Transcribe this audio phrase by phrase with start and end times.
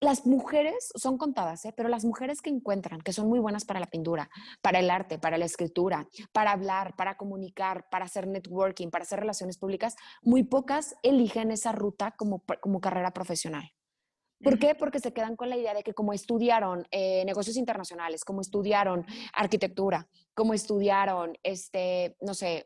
[0.00, 1.74] las mujeres son contadas, ¿eh?
[1.76, 4.30] pero las mujeres que encuentran, que son muy buenas para la pintura,
[4.62, 9.20] para el arte, para la escritura, para hablar, para comunicar, para hacer networking, para hacer
[9.20, 13.70] relaciones públicas, muy pocas eligen esa ruta como, como carrera profesional.
[14.42, 14.74] ¿Por qué?
[14.74, 19.04] Porque se quedan con la idea de que como estudiaron eh, negocios internacionales, como estudiaron
[19.34, 22.64] arquitectura, como estudiaron, este, no sé,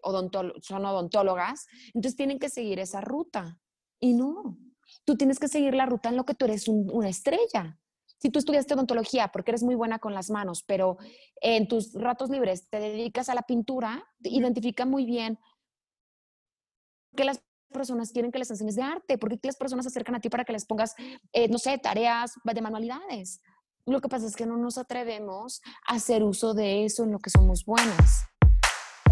[0.62, 3.58] son odontólogas, entonces tienen que seguir esa ruta.
[3.98, 4.56] Y no,
[5.04, 7.78] tú tienes que seguir la ruta en lo que tú eres una estrella.
[8.18, 10.96] Si tú estudiaste odontología porque eres muy buena con las manos, pero
[11.40, 15.38] en tus ratos libres te dedicas a la pintura, identifica muy bien
[17.14, 17.42] que las
[17.74, 19.18] personas quieren que les enseñes de arte?
[19.18, 20.94] ¿Por qué las personas se acercan a ti para que les pongas,
[21.32, 23.42] eh, no sé, tareas de manualidades?
[23.86, 27.18] Lo que pasa es que no nos atrevemos a hacer uso de eso en lo
[27.18, 28.24] que somos buenas.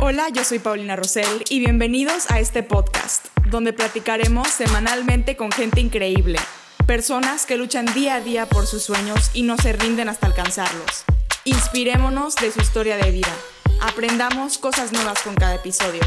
[0.04, 5.80] Hola, yo soy Paulina Rosell y bienvenidos a este podcast, donde platicaremos semanalmente con gente
[5.80, 6.40] increíble,
[6.88, 11.04] personas que luchan día a día por sus sueños y no se rinden hasta alcanzarlos.
[11.44, 13.32] Inspirémonos de su historia de vida,
[13.80, 16.00] aprendamos cosas nuevas con cada episodio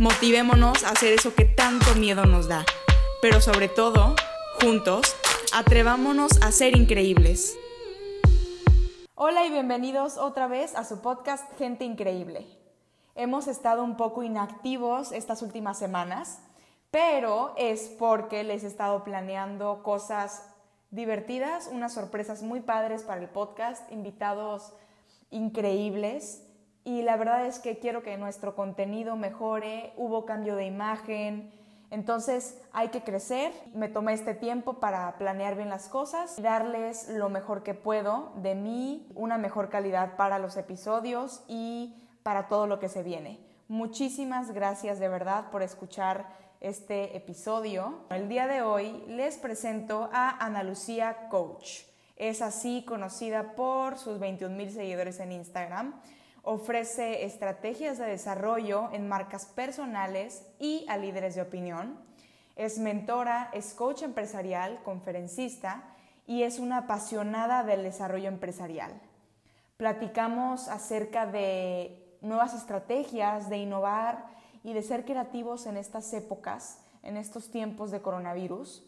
[0.00, 2.66] Motivémonos a hacer eso que tanto miedo nos da.
[3.22, 4.16] Pero sobre todo,
[4.60, 5.14] juntos,
[5.54, 7.56] atrevámonos a ser increíbles.
[9.14, 12.65] Hola y bienvenidos otra vez a su podcast Gente Increíble.
[13.18, 16.38] Hemos estado un poco inactivos estas últimas semanas,
[16.90, 20.54] pero es porque les he estado planeando cosas
[20.90, 24.74] divertidas, unas sorpresas muy padres para el podcast, invitados
[25.30, 26.46] increíbles.
[26.84, 31.50] Y la verdad es que quiero que nuestro contenido mejore, hubo cambio de imagen,
[31.90, 33.50] entonces hay que crecer.
[33.72, 38.34] Me tomé este tiempo para planear bien las cosas y darles lo mejor que puedo
[38.36, 41.94] de mí, una mejor calidad para los episodios y
[42.26, 43.38] para todo lo que se viene.
[43.68, 46.26] Muchísimas gracias de verdad por escuchar
[46.60, 48.00] este episodio.
[48.10, 51.82] El día de hoy les presento a Ana Lucía Coach.
[52.16, 55.94] Es así conocida por sus 21 mil seguidores en Instagram
[56.42, 61.96] ofrece estrategias de desarrollo en marcas personales y a líderes de opinión.
[62.56, 65.84] Es mentora, es coach empresarial, conferencista
[66.26, 68.92] y es una apasionada del desarrollo empresarial.
[69.76, 74.26] Platicamos acerca de nuevas estrategias, de innovar
[74.62, 78.84] y de ser creativos en estas épocas, en estos tiempos de coronavirus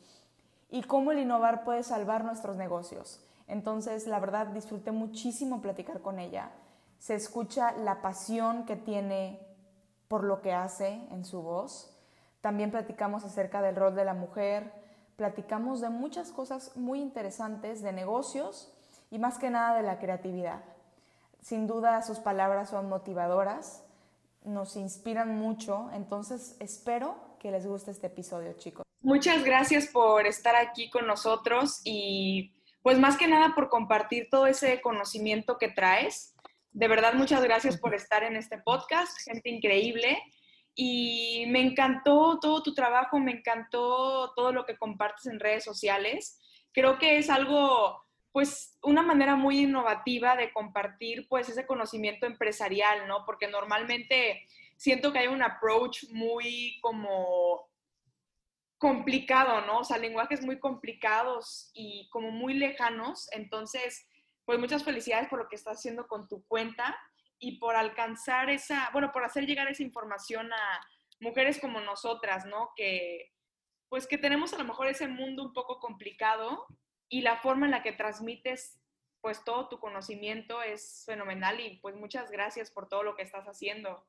[0.70, 3.24] y cómo el innovar puede salvar nuestros negocios.
[3.46, 6.50] Entonces, la verdad, disfruté muchísimo platicar con ella
[6.98, 9.40] se escucha la pasión que tiene
[10.08, 11.94] por lo que hace en su voz.
[12.40, 14.72] También platicamos acerca del rol de la mujer,
[15.16, 18.72] platicamos de muchas cosas muy interesantes, de negocios
[19.10, 20.60] y más que nada de la creatividad.
[21.40, 23.84] Sin duda sus palabras son motivadoras,
[24.44, 28.84] nos inspiran mucho, entonces espero que les guste este episodio, chicos.
[29.00, 34.46] Muchas gracias por estar aquí con nosotros y pues más que nada por compartir todo
[34.46, 36.34] ese conocimiento que traes
[36.78, 40.22] de verdad, muchas gracias por estar en este podcast, gente increíble.
[40.76, 46.38] Y me encantó todo tu trabajo, me encantó todo lo que compartes en redes sociales.
[46.72, 53.08] Creo que es algo, pues, una manera muy innovativa de compartir, pues, ese conocimiento empresarial,
[53.08, 53.24] ¿no?
[53.24, 54.46] Porque normalmente
[54.76, 57.68] siento que hay un approach muy como
[58.78, 59.78] complicado, ¿no?
[59.78, 63.28] O sea, lenguajes muy complicados y como muy lejanos.
[63.32, 64.06] Entonces,
[64.44, 66.96] pues muchas felicidades por lo que estás haciendo con tu cuenta
[67.38, 70.80] y por alcanzar esa, bueno, por hacer llegar esa información a
[71.20, 72.70] mujeres como nosotras, ¿no?
[72.76, 73.32] Que
[73.88, 76.66] pues que tenemos a lo mejor ese mundo un poco complicado
[77.08, 78.78] y la forma en la que transmites
[79.20, 83.46] pues todo tu conocimiento es fenomenal y pues muchas gracias por todo lo que estás
[83.46, 84.06] haciendo.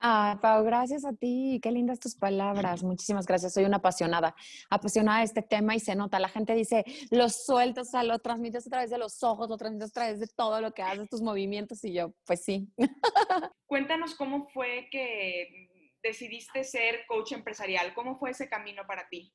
[0.00, 1.60] Ah, Pau, gracias a ti.
[1.62, 2.82] Qué lindas tus palabras.
[2.82, 3.54] Muchísimas gracias.
[3.54, 4.34] Soy una apasionada,
[4.68, 6.18] apasionada de este tema y se nota.
[6.18, 9.56] La gente dice, lo sueltas, o sea, lo transmites a través de los ojos, lo
[9.56, 12.68] transmites a través de todo lo que haces, tus movimientos y yo, pues sí.
[13.66, 15.70] Cuéntanos cómo fue que
[16.02, 17.94] decidiste ser coach empresarial.
[17.94, 19.32] ¿Cómo fue ese camino para ti?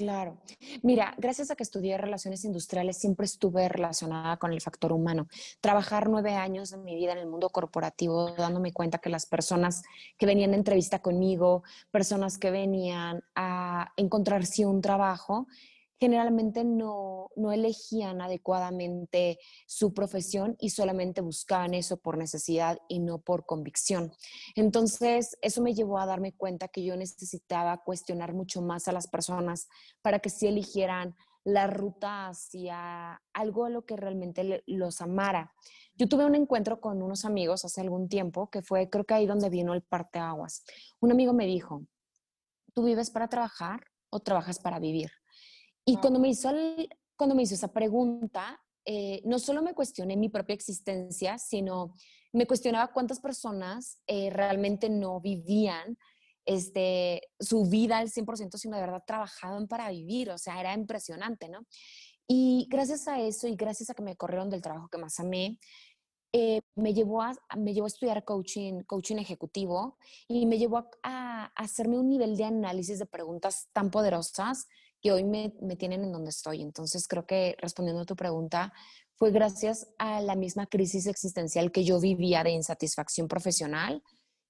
[0.00, 0.38] Claro.
[0.82, 5.28] Mira, gracias a que estudié relaciones industriales, siempre estuve relacionada con el factor humano.
[5.60, 9.82] Trabajar nueve años de mi vida en el mundo corporativo, dándome cuenta que las personas
[10.16, 15.48] que venían de entrevista conmigo, personas que venían a encontrarse un trabajo,
[16.00, 23.18] generalmente no, no elegían adecuadamente su profesión y solamente buscaban eso por necesidad y no
[23.20, 24.10] por convicción.
[24.54, 29.08] Entonces, eso me llevó a darme cuenta que yo necesitaba cuestionar mucho más a las
[29.08, 29.68] personas
[30.00, 31.14] para que sí eligieran
[31.44, 35.54] la ruta hacia algo a lo que realmente los amara.
[35.96, 39.26] Yo tuve un encuentro con unos amigos hace algún tiempo que fue, creo que ahí
[39.26, 40.64] donde vino el parteaguas.
[41.00, 41.84] Un amigo me dijo,
[42.74, 45.19] ¿tú vives para trabajar o trabajas para vivir?
[45.84, 46.50] Y cuando, me hizo
[47.16, 51.94] cuando me hizo esa pregunta, eh, no solo me cuestioné mi propia existencia, sino
[52.32, 55.98] me cuestionaba cuántas personas eh, realmente no vivían
[56.44, 60.30] este, su vida al 100%, sino de verdad trabajaban para vivir.
[60.30, 61.66] O sea, era impresionante, ¿no?
[62.26, 65.58] Y gracias a eso y gracias a que me corrieron del trabajo que más amé,
[66.32, 69.98] eh, me, llevó a, me llevó a estudiar coaching, coaching ejecutivo
[70.28, 74.68] y me llevó a, hacerme un nivel de análisis de preguntas tan poderosas
[75.00, 76.62] que hoy me, me tienen en donde estoy.
[76.62, 78.72] Entonces creo que respondiendo a tu pregunta,
[79.16, 84.02] fue gracias a la misma crisis existencial que yo vivía de insatisfacción profesional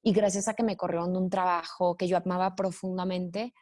[0.02, 3.52] y gracias a que me corrieron de un trabajo que yo amaba profundamente,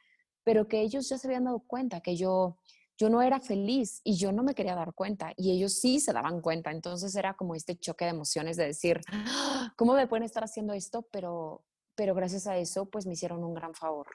[0.45, 2.57] pero que ellos ya se habían dado cuenta que yo
[2.99, 6.13] yo no era feliz y yo no me quería dar cuenta y ellos sí se
[6.13, 6.73] daban cuenta.
[6.73, 9.73] Entonces era como este choque de emociones de decir, ¡Ah!
[9.77, 11.07] ¿cómo me pueden estar haciendo esto?
[11.13, 11.65] Pero,
[11.95, 14.09] pero gracias a eso, pues me hicieron un gran favor.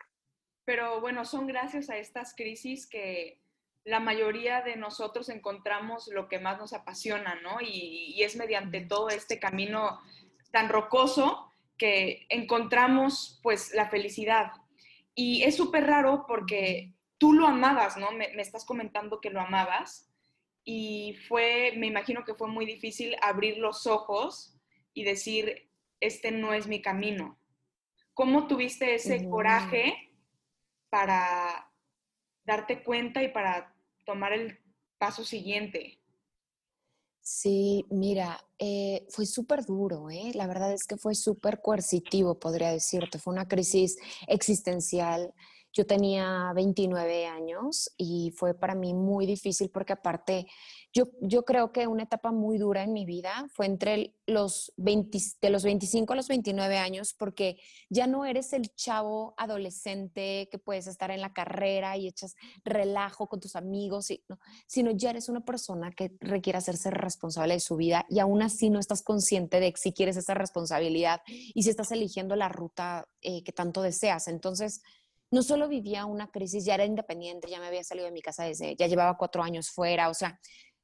[0.65, 3.39] Pero bueno, son gracias a estas crisis que
[3.83, 7.59] la mayoría de nosotros encontramos lo que más nos apasiona, ¿no?
[7.61, 9.99] Y, y es mediante todo este camino
[10.51, 14.51] tan rocoso que encontramos pues la felicidad.
[15.15, 18.11] Y es súper raro porque tú lo amabas, ¿no?
[18.11, 20.09] Me, estás comentando que lo amabas
[20.63, 24.55] y fue, me imagino que fue muy difícil abrir los ojos
[24.93, 25.69] y decir,
[25.99, 27.39] este no es mi camino.
[28.13, 30.12] ¿Cómo tuviste ese coraje
[30.93, 31.71] para
[32.45, 33.73] darte cuenta y para
[34.05, 34.59] tomar el
[34.99, 35.99] paso siguiente?
[37.19, 40.33] Sí, mira, eh, fue súper duro, ¿eh?
[40.35, 43.17] La verdad es que fue súper coercitivo, podría decirte.
[43.17, 43.97] Fue una crisis
[44.27, 45.33] existencial
[45.73, 50.45] yo tenía 29 años y fue para mí muy difícil porque aparte
[50.93, 55.49] yo, creo que una etapa muy dura en mi vida fue entre los 20, de
[55.49, 57.57] los 25 a los 29 años porque
[57.89, 63.27] ya no eres el chavo adolescente que puedes estar en la carrera y echas relajo
[63.27, 64.09] con tus amigos,
[64.67, 68.69] sino ya eres una persona que requiere hacerse responsable de su vida y aún así
[68.69, 73.43] no estás consciente de si quieres esa responsabilidad y si estás eligiendo la ruta eh,
[73.43, 74.27] que tanto deseas.
[74.27, 74.83] Entonces,
[75.31, 78.43] no solo vivía una crisis, ya era independiente, ya me había salido de mi casa
[78.43, 80.39] desde, ya llevaba cuatro años fuera, o sea,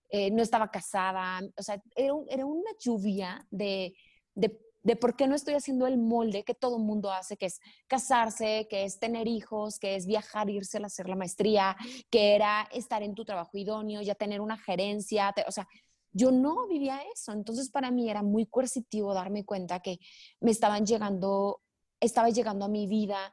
[0.10, 3.94] eh, no estaba casada, o sea, era, era una lluvia de,
[4.34, 7.60] de, de, por qué no estoy haciendo el molde que todo mundo hace, que es
[7.88, 11.76] casarse, que es tener hijos, que es viajar, irse a hacer la maestría,
[12.10, 15.68] que era estar en tu trabajo idóneo, ya tener una gerencia, o sea,
[16.12, 20.00] yo no vivía eso, entonces para mí era muy coercitivo darme cuenta que
[20.40, 21.62] me estaban llegando,
[22.00, 23.32] estaba llegando a mi vida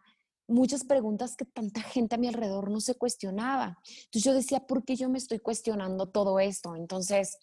[0.49, 3.79] muchas preguntas que tanta gente a mi alrededor no se cuestionaba.
[4.05, 6.77] Entonces yo decía, ¿por qué yo me estoy cuestionando todo esto?
[6.77, 7.39] Entonces,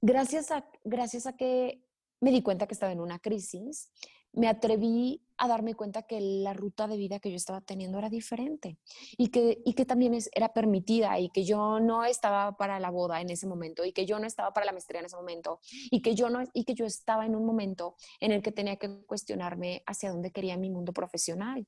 [0.00, 1.84] gracias a, gracias a que
[2.20, 3.90] me di cuenta que estaba en una crisis,
[4.32, 8.10] me atreví a darme cuenta que la ruta de vida que yo estaba teniendo era
[8.10, 8.76] diferente
[9.16, 12.90] y que, y que también es, era permitida y que yo no estaba para la
[12.90, 15.60] boda en ese momento y que yo no estaba para la maestría en ese momento
[15.90, 18.76] y que yo, no, y que yo estaba en un momento en el que tenía
[18.76, 21.66] que cuestionarme hacia dónde quería mi mundo profesional.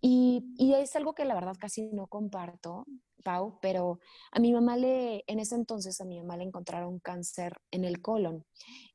[0.00, 2.84] Y, y, es algo que la verdad casi no comparto,
[3.24, 3.98] Pau, pero
[4.30, 8.00] a mi mamá le, en ese entonces a mi mamá le encontraron cáncer en el
[8.02, 8.44] colon.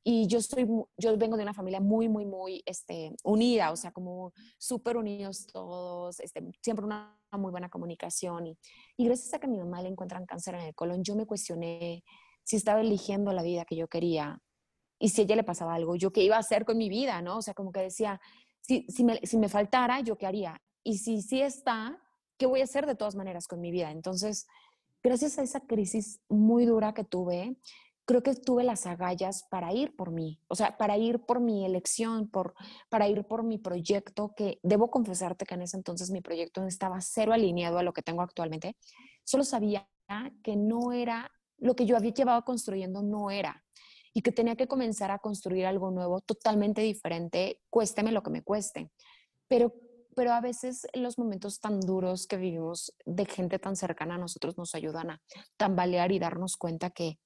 [0.04, 0.68] Y yo soy,
[0.98, 5.48] yo vengo de una familia muy, muy, muy este, unida, o sea, como súper unidos
[5.52, 8.48] todos, este, siempre una muy buena comunicación.
[8.48, 8.58] Y,
[8.98, 11.26] y gracias a que a mi mamá le encuentran cáncer en el colon, yo me
[11.26, 12.04] cuestioné
[12.44, 14.42] si estaba eligiendo la vida que yo quería
[15.02, 17.22] y si a ella le pasaba algo, yo qué iba a hacer con mi vida,
[17.22, 17.38] ¿no?
[17.38, 18.22] O sea, como que decía,
[18.62, 20.62] si, si, me, si me faltara, ¿yo qué haría?
[20.84, 22.00] Y si sí está,
[22.38, 23.92] ¿qué voy a hacer de todas maneras con mi vida?
[23.92, 24.48] Entonces,
[25.04, 27.58] gracias a esa crisis muy dura que tuve,
[28.06, 31.66] creo que tuve las agallas para ir por mí, o sea, para ir por mi
[31.66, 32.56] elección, por,
[32.90, 37.00] para ir por mi proyecto, que debo confesarte que en ese entonces mi proyecto estaba
[37.02, 38.76] cero alineado a lo que tengo actualmente.
[39.24, 39.88] Solo sabía
[40.44, 43.64] que no era, lo que yo había llevado construyendo no era,
[44.14, 48.42] y que tenía que comenzar a construir algo nuevo, totalmente diferente, cuésteme lo que me
[48.42, 48.92] cueste.
[49.48, 49.74] Pero
[50.16, 54.58] pero a veces los momentos tan duros que vivimos de gente tan cercana a nosotros
[54.58, 55.22] nos ayudan a
[55.58, 57.20] tambalear y darnos cuenta que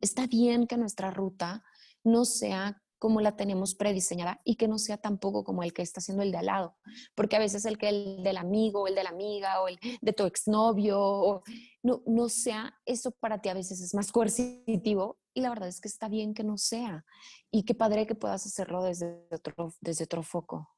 [0.00, 1.62] está bien que nuestra ruta
[2.02, 6.00] no sea como la tenemos prediseñada y que no sea tampoco como el que está
[6.00, 6.76] haciendo el de al lado,
[7.14, 10.12] porque a veces el que el del amigo, el de la amiga o el de
[10.14, 11.42] tu exnovio, o,
[11.82, 15.82] no, no sea eso para ti a veces es más coercitivo y la verdad es
[15.82, 17.04] que está bien que no sea
[17.50, 20.73] y qué padre que puedas hacerlo desde otro, desde otro foco.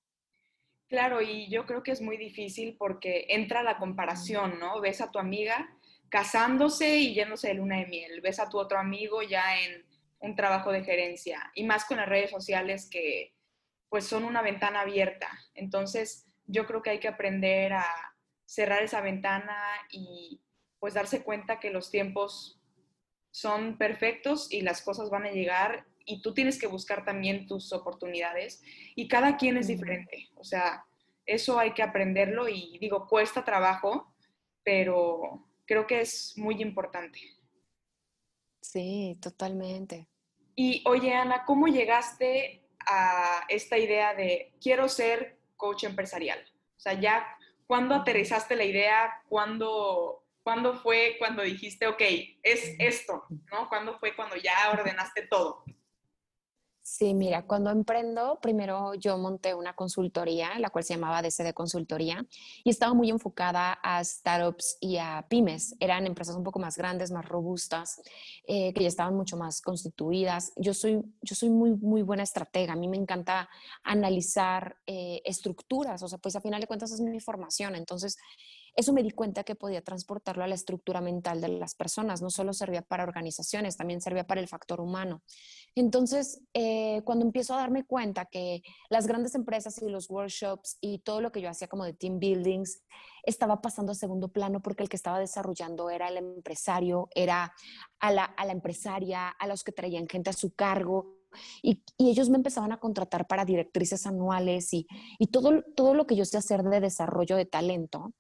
[0.88, 4.81] Claro, y yo creo que es muy difícil porque entra la comparación, ¿no?
[4.81, 5.69] Ves a tu amiga
[6.09, 9.85] casándose y yéndose de luna de miel, ves a tu otro amigo ya en
[10.21, 13.35] un trabajo de gerencia y más con las redes sociales que
[13.88, 15.28] pues son una ventana abierta.
[15.55, 17.87] Entonces, yo creo que hay que aprender a
[18.45, 19.57] cerrar esa ventana
[19.90, 20.40] y
[20.78, 22.61] pues darse cuenta que los tiempos
[23.33, 27.73] son perfectos y las cosas van a llegar y tú tienes que buscar también tus
[27.73, 28.63] oportunidades
[28.95, 30.31] y cada quien es diferente.
[30.37, 30.87] O sea,
[31.27, 34.15] eso hay que aprenderlo y digo, cuesta trabajo,
[34.63, 37.21] pero creo que es muy importante.
[38.61, 40.09] Sí, totalmente.
[40.55, 46.39] Y oye, Ana, ¿cómo llegaste a esta idea de quiero ser coach empresarial?
[46.77, 47.27] O sea, ya,
[47.67, 49.23] ¿cuándo aterrizaste la idea?
[49.29, 52.03] ¿Cuándo, ¿cuándo fue cuando dijiste, ok,
[52.43, 53.25] es esto?
[53.51, 53.69] ¿No?
[53.69, 55.65] ¿Cuándo fue cuando ya ordenaste todo?
[56.88, 62.25] Sí, mira, cuando emprendo, primero yo monté una consultoría, la cual se llamaba DCD Consultoría,
[62.62, 65.75] y estaba muy enfocada a startups y a pymes.
[65.81, 68.00] Eran empresas un poco más grandes, más robustas,
[68.47, 70.52] eh, que ya estaban mucho más constituidas.
[70.55, 72.75] Yo soy, yo soy muy, muy buena estratega.
[72.75, 73.49] A mí me encanta
[73.83, 77.75] analizar eh, estructuras, o sea, pues a final de cuentas es mi formación.
[77.75, 78.16] Entonces,
[78.76, 82.21] eso me di cuenta que podía transportarlo a la estructura mental de las personas.
[82.21, 85.23] No solo servía para organizaciones, también servía para el factor humano.
[85.75, 90.99] Entonces, eh, cuando empiezo a darme cuenta que las grandes empresas y los workshops y
[90.99, 92.83] todo lo que yo hacía como de team buildings
[93.23, 97.54] estaba pasando a segundo plano porque el que estaba desarrollando era el empresario, era
[97.99, 101.16] a la, a la empresaria, a los que traían gente a su cargo,
[101.62, 104.87] y, y, ellos me empezaban a contratar para directrices anuales y,
[105.18, 108.12] y, todo, todo lo que yo sé hacer de desarrollo de talento,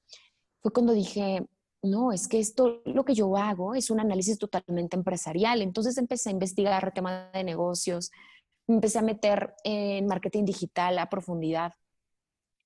[0.66, 1.46] fue cuando dije,
[1.80, 5.62] no, es que esto, lo que yo hago es un análisis totalmente empresarial.
[5.62, 8.10] Entonces empecé a investigar tema de negocios,
[8.66, 11.74] empecé a meter en marketing digital a profundidad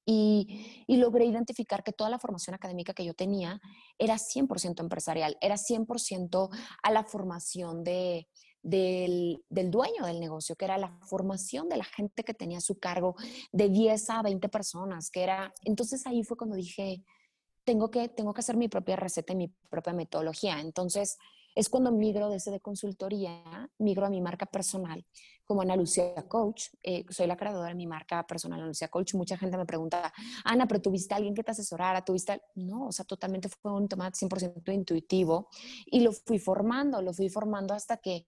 [0.06, 3.60] y, y, logré identificar que toda la formación académica que yo tenía
[3.98, 6.48] era 100% empresarial, era 100%
[6.82, 8.28] a la formación de,
[8.62, 12.62] del, del, dueño del negocio, que era la formación de la gente que tenía a
[12.62, 13.14] su cargo
[13.52, 17.04] de 10 a 20 personas, que era, entonces ahí fue cuando dije,
[17.64, 20.60] tengo que, tengo que hacer mi propia receta y mi propia metodología.
[20.60, 21.18] Entonces,
[21.54, 25.04] es cuando migro de ese de consultoría, migro a mi marca personal
[25.44, 26.66] como Ana Lucía Coach.
[26.82, 29.14] Eh, soy la creadora de mi marca personal Ana Lucía Coach.
[29.14, 30.12] Mucha gente me pregunta,
[30.44, 32.04] Ana, pero ¿tuviste a alguien que te asesorara?
[32.04, 32.40] ¿Tuviste?
[32.54, 35.48] No, o sea, totalmente fue un tema 100% intuitivo
[35.86, 38.26] y lo fui formando, lo fui formando hasta que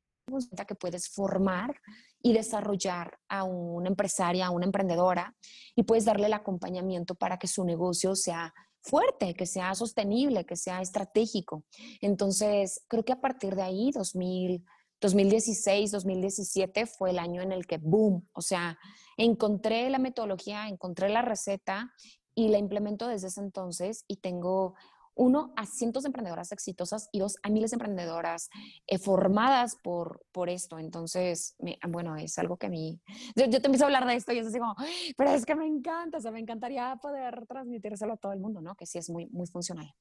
[0.67, 1.75] que puedes formar
[2.23, 5.35] y desarrollar a una empresaria, a una emprendedora
[5.75, 10.57] y puedes darle el acompañamiento para que su negocio sea fuerte, que sea sostenible, que
[10.57, 11.65] sea estratégico.
[12.01, 14.65] Entonces, creo que a partir de ahí, 2000,
[15.01, 18.79] 2016, 2017 fue el año en el que, boom, o sea,
[19.17, 21.93] encontré la metodología, encontré la receta
[22.35, 24.75] y la implemento desde ese entonces y tengo
[25.14, 28.50] uno, a cientos de emprendedoras exitosas y dos, a miles de emprendedoras
[28.87, 30.78] eh, formadas por, por esto.
[30.78, 31.57] Entonces,
[31.88, 33.00] bueno, es algo que a mí,
[33.37, 34.75] yo, te empiezo a hablar de esto y es así como,
[35.16, 38.61] pero es que me encanta, o sea, me encantaría poder transmitírselo a todo el mundo,
[38.61, 38.75] ¿no?
[38.75, 39.92] Que sí es muy, muy funcional.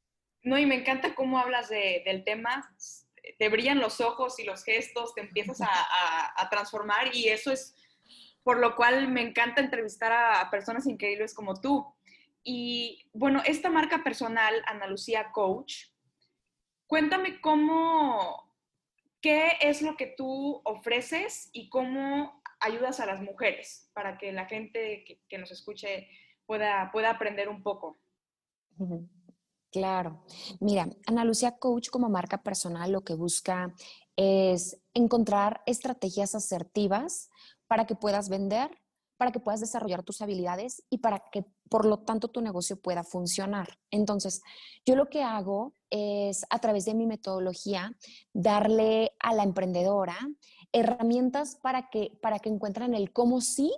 [0.43, 2.75] No, y me encanta cómo hablas de, del tema,
[3.37, 5.69] te brillan los ojos y los gestos, te empiezas a,
[6.35, 7.75] a transformar y eso es
[8.43, 11.85] por lo cual me encanta entrevistar a personas increíbles como tú
[12.43, 15.86] y bueno, esta marca personal, Ana Lucía Coach,
[16.88, 18.55] cuéntame cómo,
[19.21, 24.45] qué es lo que tú ofreces y cómo ayudas a las mujeres para que la
[24.45, 26.07] gente que, nos escuche
[26.45, 28.00] pueda, pueda aprender un poco.
[29.71, 30.24] Claro.
[30.60, 33.74] Mira, Ana Lucía Coach como marca personal lo que busca
[34.15, 37.29] es encontrar estrategias asertivas
[37.67, 38.80] para que puedas vender
[39.21, 43.03] para que puedas desarrollar tus habilidades y para que, por lo tanto, tu negocio pueda
[43.03, 43.77] funcionar.
[43.91, 44.41] Entonces,
[44.83, 47.95] yo lo que hago es, a través de mi metodología,
[48.33, 50.17] darle a la emprendedora
[50.71, 53.71] herramientas para que, para que encuentren el cómo sí,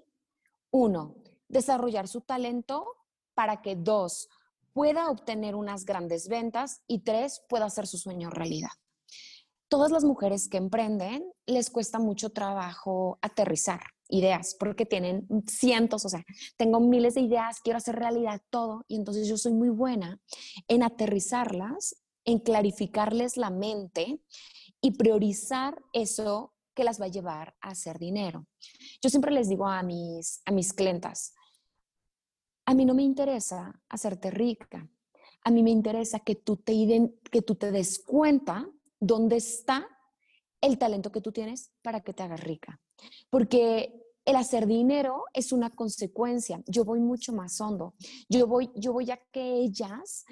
[0.72, 1.16] uno,
[1.50, 2.86] desarrollar su talento
[3.34, 4.30] para que, dos,
[4.72, 8.72] pueda obtener unas grandes ventas y tres, pueda hacer su sueño realidad
[9.74, 13.82] todas las mujeres que emprenden les cuesta mucho trabajo aterrizar
[14.14, 16.24] ideas porque tienen cientos, o sea,
[16.56, 20.22] tengo miles de ideas, quiero hacer realidad todo y entonces yo soy muy buena
[20.68, 24.20] en aterrizarlas, en clarificarles la mente
[24.82, 28.48] y priorizar eso que las va a llevar a hacer dinero.
[29.02, 31.34] Yo siempre les digo a mis, a mis clientas,
[32.66, 34.88] a mí no me interesa hacerte rica,
[35.44, 36.74] a mí me interesa que tú te,
[37.32, 39.88] que tú te des cuenta dónde está
[40.62, 42.80] el talento que tú tienes para que te hagas rica.
[43.30, 46.62] Porque el hacer dinero es una consecuencia.
[46.68, 47.94] Yo voy mucho más hondo.
[48.30, 50.26] Yo voy, yo voy a que ellas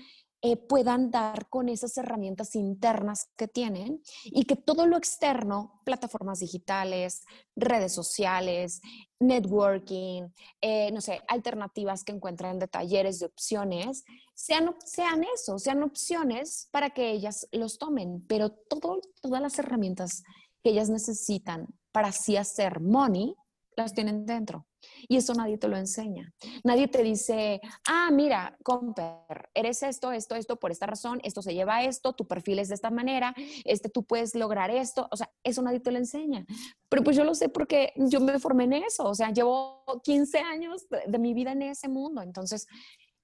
[0.44, 6.40] eh, puedan dar con esas herramientas internas que tienen y que todo lo externo, plataformas
[6.40, 8.82] digitales, redes sociales,
[9.20, 10.30] networking,
[10.60, 16.70] eh, no sé, alternativas que encuentran de talleres, de opciones, sean, sean eso, sean opciones
[16.72, 20.24] para que ellas los tomen, pero todas las herramientas
[20.64, 23.36] que ellas necesitan para así hacer money,
[23.82, 24.68] las tienen dentro.
[25.08, 26.34] Y eso nadie te lo enseña.
[26.64, 31.54] Nadie te dice, ah, mira, Comper, eres esto, esto, esto, por esta razón, esto se
[31.54, 33.34] lleva a esto, tu perfil es de esta manera,
[33.66, 35.08] este, tú puedes lograr esto.
[35.12, 36.46] O sea, eso nadie te lo enseña.
[36.90, 39.06] Pero pues yo lo sé porque yo me formé en eso.
[39.06, 42.22] O sea, llevo 15 años de, mi vida en ese mundo.
[42.22, 42.68] Entonces,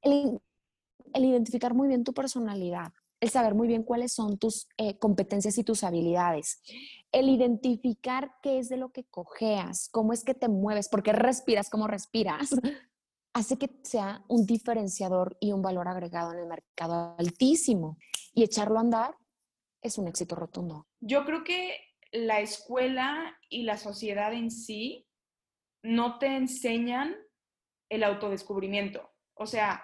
[0.02, 0.40] el,
[1.14, 5.58] el identificar muy bien tu personalidad, el saber muy bien cuáles son tus eh, competencias
[5.58, 6.62] y tus habilidades,
[7.12, 11.14] el identificar qué es de lo que cojeas, cómo es que te mueves, por qué
[11.14, 12.50] respiras como respiras,
[13.34, 17.98] hace que sea un diferenciador y un valor agregado en el mercado altísimo.
[18.34, 19.16] Y echarlo a andar
[19.82, 20.88] es un éxito rotundo.
[21.00, 21.80] Yo creo que
[22.12, 25.08] la escuela y la sociedad en sí
[25.84, 27.16] no te enseñan
[27.90, 29.14] el autodescubrimiento.
[29.34, 29.84] O sea,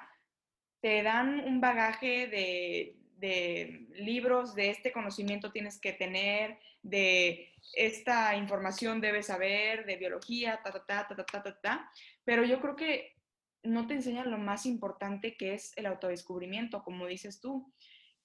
[0.82, 8.36] te dan un bagaje de de libros, de este conocimiento tienes que tener, de esta
[8.36, 11.92] información debes saber, de biología, ta, ta, ta, ta, ta, ta, ta,
[12.26, 13.16] pero yo creo que
[13.64, 17.74] no te enseñan lo más importante que es el autodescubrimiento, como dices tú,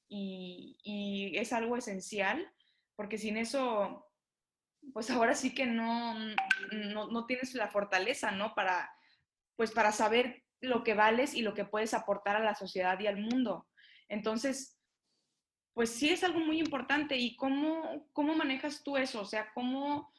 [0.09, 2.53] y, y es algo esencial,
[2.97, 4.05] porque sin eso,
[4.93, 6.19] pues ahora sí que no,
[6.73, 8.53] no, no tienes la fortaleza, ¿no?
[8.57, 8.91] Para,
[9.55, 13.07] pues para saber lo que vales y lo que puedes aportar a la sociedad y
[13.07, 13.69] al mundo.
[14.09, 14.78] Entonces,
[15.79, 17.17] pues sí es algo muy importante.
[17.17, 19.21] ¿Y cómo, cómo manejas tú eso?
[19.21, 20.11] O sea, ¿cómo,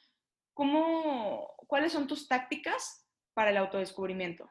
[0.53, 4.49] cómo, ¿cuáles son tus tácticas para el autodescubrimiento?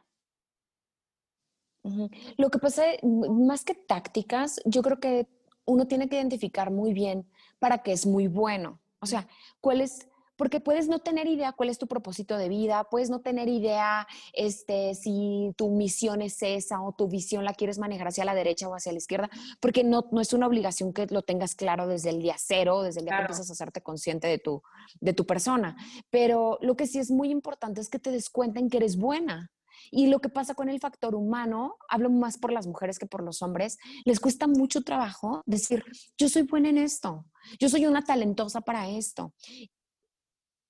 [2.36, 5.26] Lo que pasa, más que tácticas, yo creo que
[5.64, 7.26] uno tiene que identificar muy bien
[7.58, 8.78] para qué es muy bueno.
[9.00, 9.26] O sea,
[9.62, 13.20] cuál es porque puedes no tener idea cuál es tu propósito de vida, puedes no
[13.20, 18.24] tener idea este, si tu misión es esa o tu visión la quieres manejar hacia
[18.24, 19.28] la derecha o hacia la izquierda,
[19.60, 23.00] porque no, no es una obligación que lo tengas claro desde el día cero, desde
[23.00, 24.62] el día que empiezas a hacerte consciente de tu,
[25.00, 25.76] de tu persona.
[26.08, 28.96] Pero lo que sí es muy importante es que te des cuenta en que eres
[28.96, 29.50] buena.
[29.90, 33.24] Y lo que pasa con el factor humano, hablo más por las mujeres que por
[33.24, 35.84] los hombres, les cuesta mucho trabajo decir,
[36.16, 37.24] yo soy buena en esto,
[37.58, 39.32] yo soy una talentosa para esto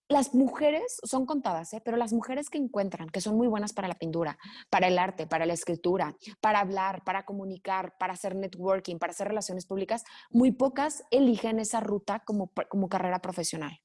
[0.08, 1.82] las mujeres son contadas, ¿eh?
[1.84, 4.38] pero las mujeres que encuentran que son muy buenas para la pintura,
[4.70, 9.28] para el arte, para la escritura, para hablar, para comunicar, para hacer networking, para hacer
[9.28, 13.78] relaciones públicas, muy pocas eligen esa ruta como, como carrera profesional.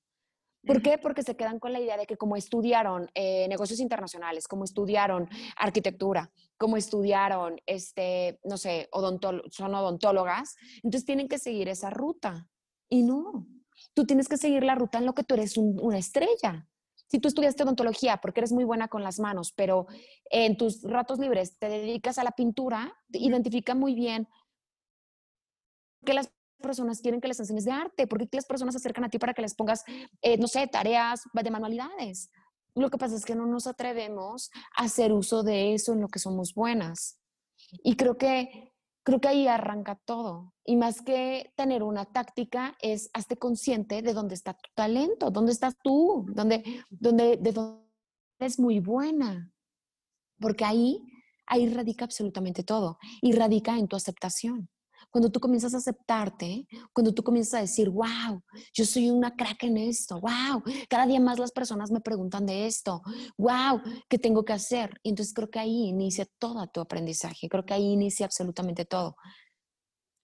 [0.65, 0.97] ¿Por qué?
[0.97, 5.27] Porque se quedan con la idea de que como estudiaron eh, negocios internacionales, como estudiaron
[5.57, 8.87] arquitectura, como estudiaron, este, no sé,
[9.51, 12.47] son odontólogas, entonces tienen que seguir esa ruta.
[12.87, 13.45] Y no,
[13.93, 16.67] Tú tienes que seguir la ruta en lo que tú eres una estrella.
[17.07, 19.85] Si tú estudiaste odontología porque eres muy buena con las manos, pero
[20.31, 24.27] en tus ratos libres te dedicas a la pintura, identifica muy bien
[26.03, 29.09] que las personas quieren que les enseñes de arte, porque las personas se acercan a
[29.09, 29.83] ti para que les pongas,
[30.21, 32.31] eh, no sé, tareas de manualidades.
[32.73, 36.07] Lo que pasa es que no nos atrevemos a hacer uso de eso en lo
[36.07, 37.19] que somos buenas.
[37.83, 38.72] Y creo que
[39.03, 40.53] creo que ahí arranca todo.
[40.65, 45.51] Y más que tener una táctica, es hazte consciente de dónde está tu talento, dónde
[45.51, 47.83] estás tú, dónde, dónde, de dónde
[48.39, 49.51] eres muy buena.
[50.39, 50.99] Porque ahí,
[51.45, 52.97] ahí radica absolutamente todo.
[53.21, 54.69] Y radica en tu aceptación.
[55.13, 58.41] Cuando tú comienzas a aceptarte, cuando tú comienzas a decir, wow,
[58.73, 62.65] yo soy una crack en esto, wow, cada día más las personas me preguntan de
[62.65, 63.03] esto,
[63.37, 64.99] wow, ¿qué tengo que hacer?
[65.03, 69.15] Y entonces creo que ahí inicia todo tu aprendizaje, creo que ahí inicia absolutamente todo.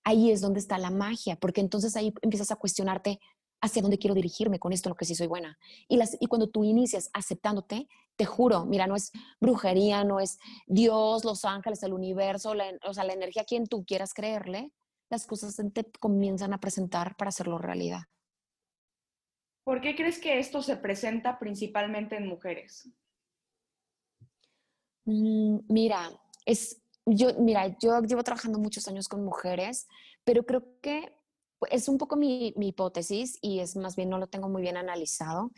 [0.04, 3.20] Ahí es donde está la magia, porque entonces ahí empiezas a cuestionarte
[3.62, 5.58] hacia dónde quiero dirigirme con esto, lo que sí soy buena.
[5.88, 10.40] Y, las, y cuando tú inicias aceptándote, te juro, mira, no es brujería, no es
[10.68, 12.54] Dios, los ángeles, el universo,
[12.86, 14.74] o sea, la energía a quien tú quieras creerle,
[15.10, 18.04] las cosas te comienzan a presentar para hacerlo realidad.
[19.64, 22.90] ¿Por qué crees que esto se presenta principalmente en mujeres?
[25.06, 26.10] Mm, mira,
[26.46, 29.88] es, yo, mira, yo llevo trabajando muchos años con mujeres,
[30.24, 31.19] pero creo que
[31.70, 35.52] es un poco mi, hipótesis y es más bien no lo tengo muy bien analizado,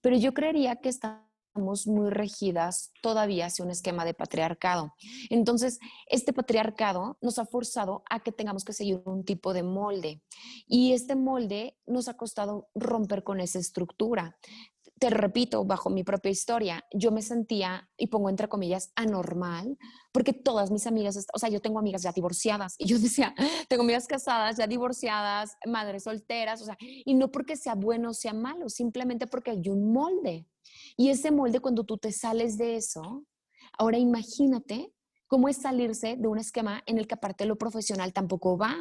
[0.00, 1.24] pero yo creería que está
[1.86, 4.94] muy regidas todavía hacia un esquema de patriarcado.
[5.28, 10.22] Entonces, este patriarcado nos ha forzado a que tengamos que seguir un tipo de molde
[10.66, 14.38] y este molde nos ha costado romper con esa estructura.
[14.98, 19.78] Te repito, bajo mi propia historia, yo me sentía, y pongo entre comillas, anormal,
[20.12, 23.34] porque todas mis amigas, o sea, yo tengo amigas ya divorciadas, y yo decía,
[23.68, 28.14] tengo amigas casadas, ya divorciadas, madres solteras, o sea, y no porque sea bueno o
[28.14, 30.46] sea malo, simplemente porque hay un molde.
[30.96, 33.24] Y ese molde, cuando tú te sales de eso,
[33.78, 34.92] ahora imagínate
[35.26, 38.76] cómo es salirse de un esquema en el que aparte lo profesional tampoco va.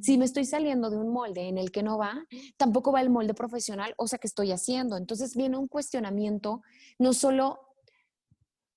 [0.00, 3.10] Si me estoy saliendo de un molde en el que no va, tampoco va el
[3.10, 4.96] molde profesional, o sea, que estoy haciendo.
[4.96, 6.62] Entonces viene un cuestionamiento,
[6.98, 7.58] no solo,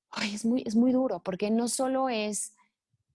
[0.10, 2.56] ay, es muy, es muy duro, porque no solo es,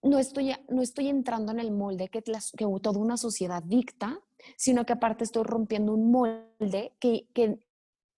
[0.01, 4.21] no estoy, no estoy entrando en el molde que, que toda una sociedad dicta,
[4.55, 7.59] sino que aparte estoy rompiendo un molde que, que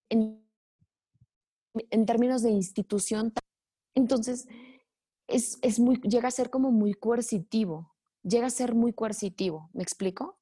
[0.09, 0.39] en,
[1.73, 3.33] en términos de institución,
[3.95, 4.47] entonces
[5.27, 7.92] es, es muy, llega a ser como muy coercitivo
[8.23, 9.69] llega a ser muy coercitivo.
[9.73, 10.39] ¿Me explico?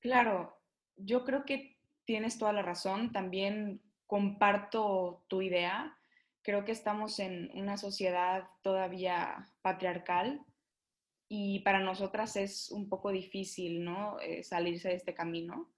[0.00, 0.60] Claro,
[0.96, 3.12] yo creo que tienes toda la razón.
[3.12, 5.98] También comparto tu idea.
[6.42, 10.44] Creo que estamos en una sociedad todavía patriarcal
[11.28, 14.18] y para nosotras es un poco difícil, ¿no?
[14.20, 15.70] Eh, salirse de este camino,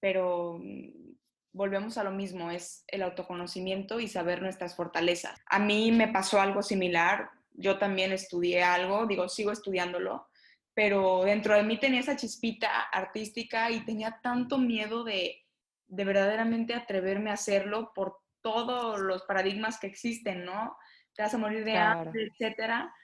[0.00, 1.14] pero mm,
[1.52, 5.38] volvemos a lo mismo, es el autoconocimiento y saber nuestras fortalezas.
[5.46, 10.28] A mí me pasó algo similar, yo también estudié algo, digo, sigo estudiándolo,
[10.74, 15.44] pero dentro de mí tenía esa chispita artística y tenía tanto miedo de,
[15.86, 20.76] de verdaderamente atreverme a hacerlo por todos los paradigmas que existen, ¿no?
[21.14, 22.94] Te vas a morir de hambre, etcétera.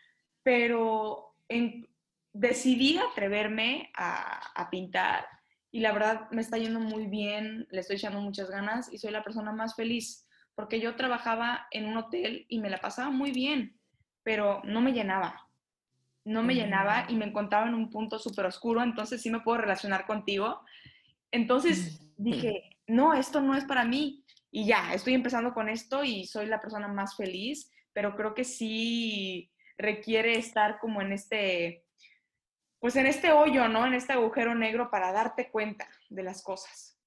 [0.43, 1.35] Pero
[2.33, 5.27] decidí atreverme a, a pintar
[5.71, 9.11] y la verdad me está yendo muy bien, le estoy echando muchas ganas y soy
[9.11, 13.33] la persona más feliz porque yo trabajaba en un hotel y me la pasaba muy
[13.33, 13.81] bien
[14.23, 15.49] pero no me llenaba.
[16.25, 19.59] No me llenaba y me encontraba en un punto súper oscuro, entonces sí me puedo
[19.59, 20.61] relacionar contigo.
[21.33, 24.25] Entonces dije, no, esto no es para mí.
[24.51, 28.45] Y ya, estoy empezando con esto y soy la persona más feliz, pero creo que
[28.45, 31.85] sí requiere estar como en este,
[32.79, 33.87] pues en este hoyo, ¿no?
[33.87, 36.99] En este agujero negro para darte cuenta de las cosas.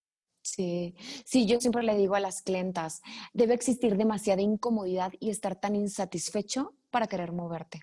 [0.41, 3.01] Sí, sí, yo siempre le digo a las clientas,
[3.34, 7.81] debe existir demasiada incomodidad y estar tan insatisfecho para querer moverte.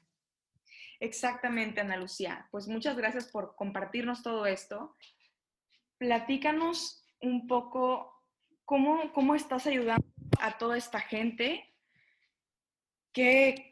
[0.99, 2.49] Exactamente, Ana Lucía.
[2.51, 4.97] Pues muchas gracias por compartirnos todo esto.
[5.99, 8.25] Platícanos un poco
[8.65, 10.07] cómo, cómo estás ayudando
[10.41, 11.75] a toda esta gente
[13.13, 13.69] que,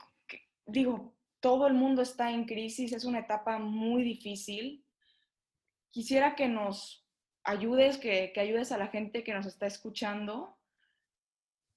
[0.66, 4.84] digo, todo el mundo está en crisis, es una etapa muy difícil.
[5.90, 7.08] Quisiera que nos
[7.44, 10.58] ayudes, que, que ayudes a la gente que nos está escuchando,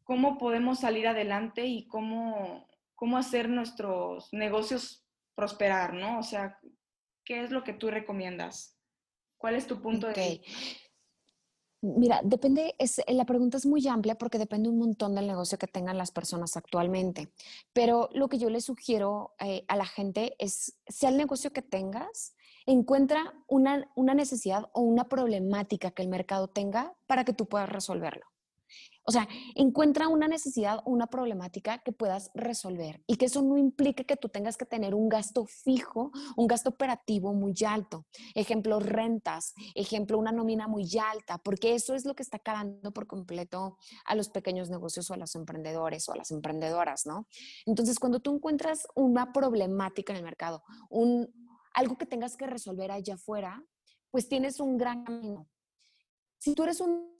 [0.04, 2.67] cómo podemos salir adelante y cómo
[3.04, 6.20] cómo hacer nuestros negocios prosperar, ¿no?
[6.20, 6.58] O sea,
[7.26, 8.80] ¿qué es lo que tú recomiendas?
[9.38, 10.50] ¿Cuál es tu punto de vista?
[11.82, 15.68] Mira, depende, es, la pregunta es muy amplia porque depende un montón del negocio que
[15.68, 17.34] tengan las personas actualmente.
[17.74, 21.62] Pero lo que yo le sugiero eh, a la gente es, sea el negocio que
[21.62, 27.50] tengas, encuentra una, una necesidad o una problemática que el mercado tenga para que tú
[27.50, 28.33] puedas resolverlo.
[29.06, 34.06] O sea, encuentra una necesidad una problemática que puedas resolver y que eso no implique
[34.06, 38.06] que tú tengas que tener un gasto fijo, un gasto operativo muy alto.
[38.34, 43.08] Ejemplo, rentas, ejemplo, una nómina muy alta, porque eso es lo que está acabando por
[43.08, 47.28] completo a los pequeños negocios o a los emprendedores o a las emprendedoras, ¿no?
[47.66, 51.30] Entonces, cuando tú encuentras una problemática en el mercado, un,
[51.74, 53.63] algo que tengas que resolver allá afuera,
[54.12, 55.48] pues tienes un gran camino
[56.43, 57.15] si tú eres un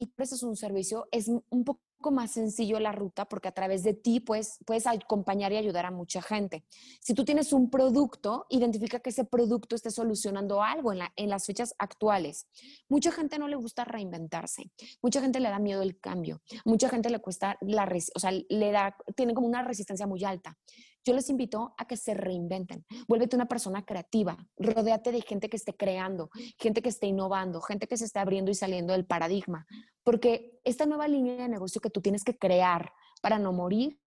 [0.00, 3.94] y prestas un servicio, es un poco más sencillo la ruta porque a través de
[3.94, 6.64] ti puedes, puedes acompañar y ayudar a mucha gente.
[7.00, 11.30] Si tú tienes un producto, identifica que ese producto esté solucionando algo en, la, en
[11.30, 12.48] las fechas actuales.
[12.88, 17.10] Mucha gente no le gusta reinventarse, mucha gente le da miedo el cambio, mucha gente
[17.10, 20.58] le cuesta la, o sea, le da, tiene como una resistencia muy alta.
[21.04, 22.86] Yo les invito a que se reinventen.
[23.06, 24.38] Vuélvete una persona creativa.
[24.56, 28.50] Rodéate de gente que esté creando, gente que esté innovando, gente que se esté abriendo
[28.50, 29.66] y saliendo del paradigma.
[30.02, 34.00] Porque esta nueva línea de negocio que tú tienes que crear para no morir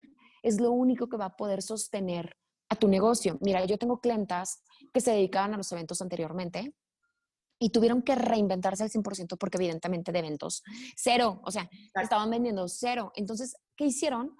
[0.43, 2.37] es lo único que va a poder sostener
[2.69, 3.37] a tu negocio.
[3.41, 6.75] Mira, yo tengo clientas que se dedicaban a los eventos anteriormente
[7.59, 10.63] y tuvieron que reinventarse al 100% porque evidentemente de eventos
[10.97, 13.13] cero, o sea, estaban vendiendo cero.
[13.15, 14.37] Entonces, ¿qué hicieron?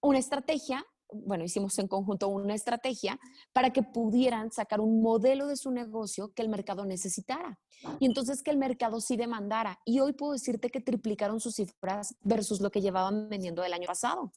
[0.00, 0.84] Una estrategia
[1.14, 3.18] bueno, hicimos en conjunto una estrategia
[3.52, 7.58] para que pudieran sacar un modelo de su negocio que el mercado necesitara.
[8.00, 9.78] Y entonces que el mercado sí demandara.
[9.84, 13.86] Y hoy puedo decirte que triplicaron sus cifras versus lo que llevaban vendiendo el año
[13.86, 14.32] pasado.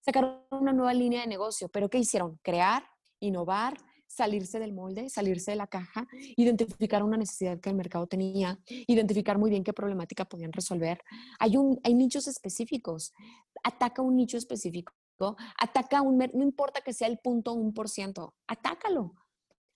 [0.00, 2.38] Sacaron una nueva línea de negocio, pero ¿qué hicieron?
[2.42, 2.84] Crear,
[3.20, 8.58] innovar, salirse del molde, salirse de la caja, identificar una necesidad que el mercado tenía,
[8.66, 11.02] identificar muy bien qué problemática podían resolver.
[11.38, 13.12] Hay, un, hay nichos específicos.
[13.62, 14.92] Ataca un nicho específico.
[15.58, 19.14] Ataca un, no importa que sea el punto un por ciento, atácalo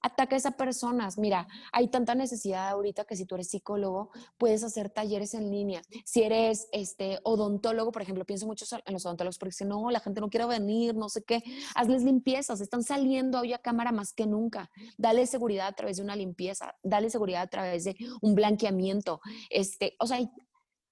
[0.03, 1.19] ataca a esas personas.
[1.19, 5.83] Mira, hay tanta necesidad ahorita que si tú eres psicólogo, puedes hacer talleres en línea.
[6.05, 10.01] Si eres este odontólogo, por ejemplo, pienso mucho en los odontólogos porque dicen, no, la
[10.01, 11.43] gente no quiere venir, no sé qué.
[11.75, 14.71] Hazles limpiezas, están saliendo hoy a cámara más que nunca.
[14.97, 19.21] Dale seguridad a través de una limpieza, dale seguridad a través de un blanqueamiento.
[19.51, 20.31] Este, o sea, hay,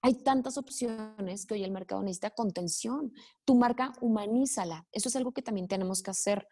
[0.02, 3.12] hay tantas opciones que hoy el mercado necesita contención.
[3.44, 4.86] Tu marca, humanízala.
[4.92, 6.46] Eso es algo que también tenemos que hacer.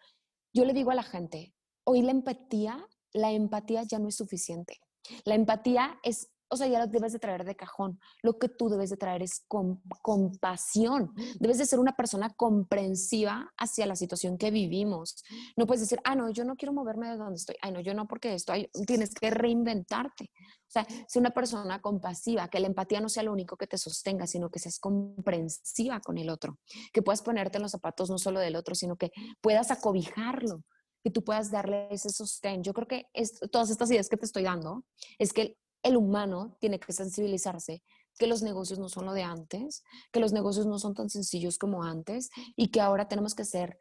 [0.53, 1.55] Yo le digo a la gente,
[1.85, 4.81] hoy la empatía, la empatía ya no es suficiente.
[5.25, 7.99] La empatía es, o sea, ya lo debes de traer de cajón.
[8.23, 11.13] Lo que tú debes de traer es compasión.
[11.41, 15.25] Debes de ser una persona comprensiva hacia la situación que vivimos.
[15.57, 17.57] No puedes decir, ah, no, yo no quiero moverme de donde estoy.
[17.63, 20.31] Ay, no, yo no, porque estoy, tienes que reinventarte.
[20.67, 23.79] O sea, ser una persona compasiva, que la empatía no sea lo único que te
[23.79, 26.59] sostenga, sino que seas comprensiva con el otro,
[26.93, 30.63] que puedas ponerte en los zapatos no solo del otro, sino que puedas acobijarlo,
[31.05, 32.65] que tú puedas darle ese sostén.
[32.65, 33.07] Yo creo que
[33.53, 34.85] todas estas ideas que te estoy dando
[35.19, 35.57] es que
[35.87, 37.83] el, humano tiene que sensibilizarse
[38.19, 41.59] que los negocios no son lo de antes, que los negocios no son tan sencillos
[41.59, 43.79] como antes y que ahora tenemos que ser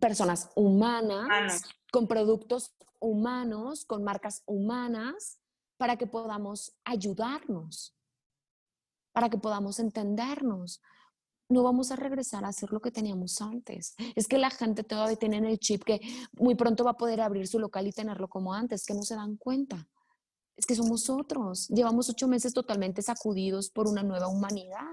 [0.00, 5.38] personas humanas, con productos humanos, con marcas humanas,
[5.76, 7.94] para que podamos ayudarnos,
[9.12, 10.80] para que podamos entendernos,
[11.52, 13.94] no vamos a regresar a hacer lo que teníamos antes.
[14.16, 16.00] Es que la gente todavía tiene en el chip que
[16.32, 19.14] muy pronto va a poder abrir su local y tenerlo como antes, que no se
[19.14, 19.86] dan cuenta.
[20.56, 21.68] Es que somos otros.
[21.68, 24.92] Llevamos ocho meses totalmente sacudidos por una nueva humanidad.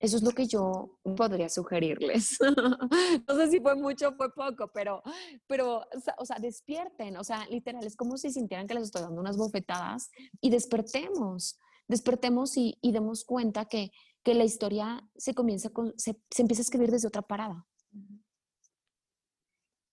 [0.00, 2.38] Eso es lo que yo podría sugerirles.
[3.28, 5.02] no sé si fue mucho o fue poco, pero,
[5.48, 5.84] pero
[6.18, 7.16] o sea, despierten.
[7.16, 11.58] O sea, literal, es como si sintieran que les estoy dando unas bofetadas y despertemos.
[11.88, 13.90] Despertemos y, y demos cuenta que
[14.28, 17.66] que la historia se comienza con, se, empieza a escribir desde otra parada.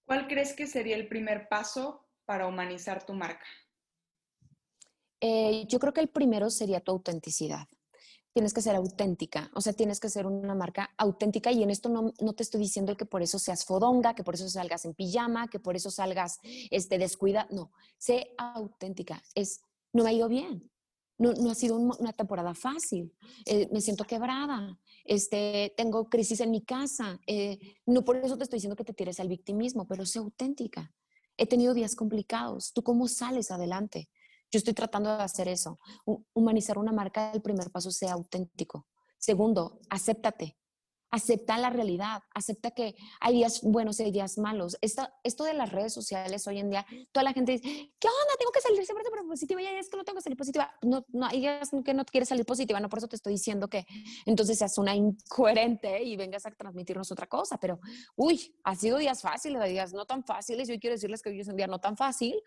[0.05, 3.45] ¿Cuál crees que sería el primer paso para humanizar tu marca?
[5.27, 7.67] Eh, yo creo que el primero sería tu autenticidad.
[8.31, 11.89] Tienes que ser auténtica, o sea, tienes que ser una marca auténtica y en esto
[11.89, 14.93] no, no, te estoy diciendo que por eso seas fodonga, que por eso salgas en
[14.93, 16.37] pijama, que por eso salgas
[16.69, 19.61] este, descuida, no, sé auténtica, es,
[19.93, 20.69] no me ha ido bien,
[21.17, 23.11] no, no ha sido una temporada fácil.
[23.45, 24.77] Eh, me siento quebrada.
[25.05, 27.19] Este, tengo crisis en mi casa.
[27.25, 27.57] Eh,
[27.87, 30.93] no por eso te estoy diciendo que te tires al victimismo, pero sé auténtica.
[31.35, 32.73] He tenido días complicados.
[32.73, 34.09] ¿Tú cómo sales adelante?
[34.51, 35.79] Yo estoy tratando de hacer eso.
[36.33, 38.87] Humanizar una marca, el primer paso sea auténtico.
[39.17, 40.57] Segundo, acéptate
[41.15, 44.77] acepta la realidad, acepta que hay días buenos y hay días malos.
[44.81, 48.35] Esto, esto de las redes sociales hoy en día, toda la gente dice, ¿qué onda?
[48.37, 50.73] Tengo que salir siempre positiva y hay días que no tengo que salir positiva.
[50.81, 53.67] No, no, hay días que no quieres salir positiva, no por eso te estoy diciendo
[53.67, 53.85] que
[54.25, 57.79] entonces seas una incoherente y vengas a transmitirnos otra cosa, pero
[58.15, 61.47] uy, ha sido días fáciles, días no tan fáciles, yo quiero decirles que hoy es
[61.47, 62.41] un día no tan fácil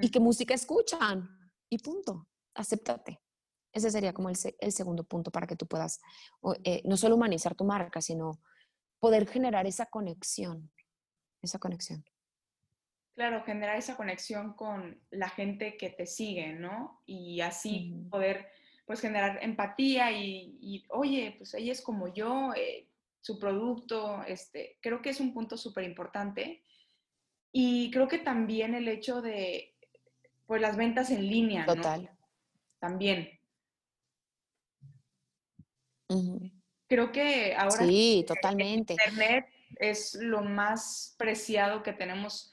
[0.00, 1.28] y que música escuchan
[1.70, 3.20] y punto, acéptate.
[3.72, 6.00] Ese sería como el, segundo punto para que tú puedas
[6.64, 8.40] eh, no solo humanizar tu marca, sino
[8.98, 10.70] poder generar esa conexión,
[11.40, 12.04] esa conexión.
[13.14, 17.02] Claro, generar esa conexión con la gente que te sigue, ¿no?
[17.06, 18.48] Y así poder,
[18.86, 22.88] pues, generar empatía y, oye, pues ella es como yo, eh,
[23.20, 26.64] su producto, este, creo que es un punto súper importante.
[27.52, 29.69] Y creo que también el hecho de,
[30.50, 32.10] pues, las ventas en línea, Total.
[32.80, 33.38] También.
[36.88, 38.94] Creo que ahora sí, totalmente.
[38.94, 42.52] Internet es lo más preciado que tenemos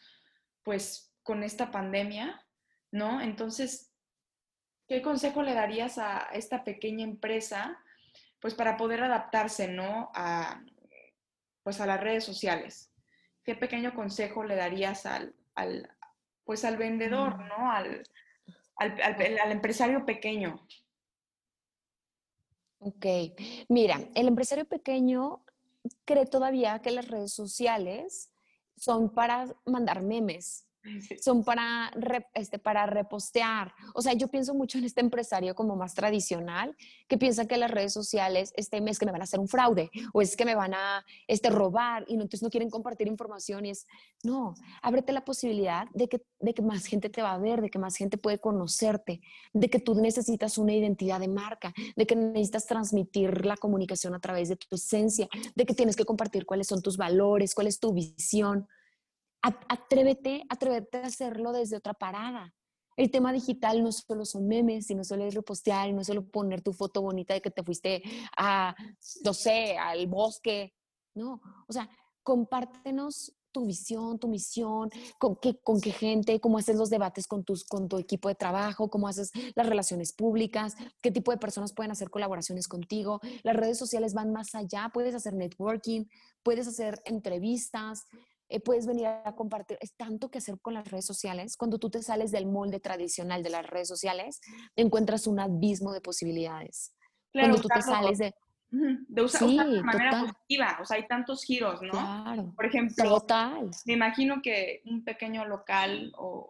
[0.61, 2.45] pues con esta pandemia,
[2.91, 3.19] ¿no?
[3.19, 3.91] Entonces,
[4.87, 7.83] ¿qué consejo le darías a esta pequeña empresa
[8.39, 10.11] pues para poder adaptarse, ¿no?
[10.13, 10.63] A,
[11.63, 12.93] pues a las redes sociales.
[13.43, 15.33] ¿Qué pequeño consejo le darías al,
[16.47, 17.37] pues al vendedor.
[17.45, 17.71] ¿no?
[17.71, 18.03] al,
[18.77, 20.65] al empresario pequeño?
[22.79, 23.05] Ok,
[23.69, 25.43] mira, el empresario pequeño
[26.05, 28.31] cree todavía que las redes sociales
[28.75, 30.66] son para mandar memes,
[31.21, 31.91] son para,
[32.33, 33.73] este, para repostear.
[33.93, 36.75] O sea, yo pienso mucho en este empresario como más tradicional,
[37.07, 39.89] que piensa que las redes sociales este, es que me van a hacer un fraude
[40.13, 43.65] o es que me van a este, robar y no, entonces no quieren compartir información
[43.65, 43.85] y es,
[44.23, 47.69] no, ábrete la posibilidad de que, de que más gente te va a ver, de
[47.69, 49.21] que más gente puede conocerte,
[49.53, 54.19] de que tú necesitas una identidad de marca, de que necesitas transmitir la comunicación a
[54.19, 57.79] través de tu esencia, de que tienes que compartir cuáles son tus valores, cuál es
[57.79, 58.67] tu visión
[59.41, 62.53] atrévete, atrévete a hacerlo desde otra parada.
[62.95, 66.73] El tema digital no solo son memes, sino solo es repostear, no solo poner tu
[66.73, 68.01] foto bonita de que te fuiste
[68.35, 68.75] a,
[69.23, 70.73] no sé, al bosque.
[71.13, 71.89] No, o sea,
[72.23, 77.43] compártenos tu visión, tu misión, con qué, con qué gente, cómo haces los debates con,
[77.43, 81.73] tus, con tu equipo de trabajo, cómo haces las relaciones públicas, qué tipo de personas
[81.73, 83.19] pueden hacer colaboraciones contigo.
[83.43, 86.05] Las redes sociales van más allá, puedes hacer networking,
[86.43, 88.05] puedes hacer entrevistas,
[88.49, 89.77] eh, puedes venir a compartir.
[89.81, 91.57] Es tanto que hacer con las redes sociales.
[91.57, 94.39] Cuando tú te sales del molde tradicional de las redes sociales,
[94.75, 96.93] encuentras un abismo de posibilidades.
[97.33, 98.33] Cuando tú te sales de
[98.69, 101.91] de usar, de manera positiva, o sea, hay tantos giros, ¿no?
[101.91, 102.53] Claro.
[102.55, 103.69] Por ejemplo, total.
[103.85, 106.49] me imagino que un pequeño local o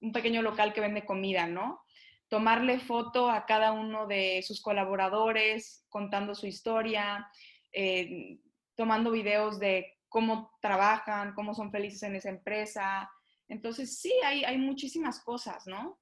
[0.00, 1.80] un pequeño local que vende comida, ¿no?
[2.28, 7.28] Tomarle foto a cada uno de sus colaboradores, contando su historia,
[7.72, 8.38] eh,
[8.74, 13.10] tomando videos de cómo trabajan, cómo son felices en esa empresa.
[13.48, 15.98] Entonces, sí, hay, hay muchísimas cosas, ¿no?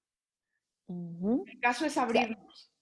[0.88, 2.73] El caso es abrirnos.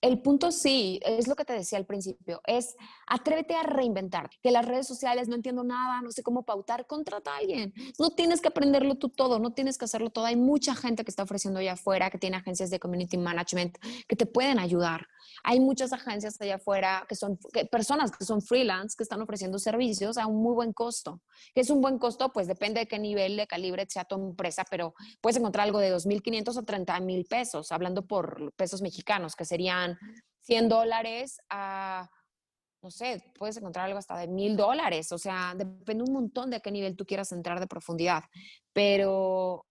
[0.00, 2.76] El punto sí, es lo que te decía al principio, es
[3.10, 4.30] atrévete a reinventar.
[4.40, 7.74] Que las redes sociales no entiendo nada, no sé cómo pautar, contrata a alguien.
[7.98, 10.24] No tienes que aprenderlo tú todo, no tienes que hacerlo todo.
[10.24, 14.14] Hay mucha gente que está ofreciendo allá afuera, que tiene agencias de community management que
[14.14, 15.08] te pueden ayudar.
[15.42, 17.36] Hay muchas agencias allá afuera que son
[17.70, 21.20] personas que son freelance, que están ofreciendo servicios a un muy buen costo.
[21.52, 22.32] ¿Qué es un buen costo?
[22.32, 25.92] Pues depende de qué nivel de calibre sea tu empresa, pero puedes encontrar algo de
[25.92, 29.98] 2.500 a 30.000 pesos, hablando por pesos mexicanos, que serían
[30.42, 32.08] 100 dólares a
[32.82, 36.60] no sé, puedes encontrar algo hasta de mil dólares, o sea, depende un montón de
[36.60, 38.24] qué nivel tú quieras entrar de profundidad,
[38.72, 39.66] pero,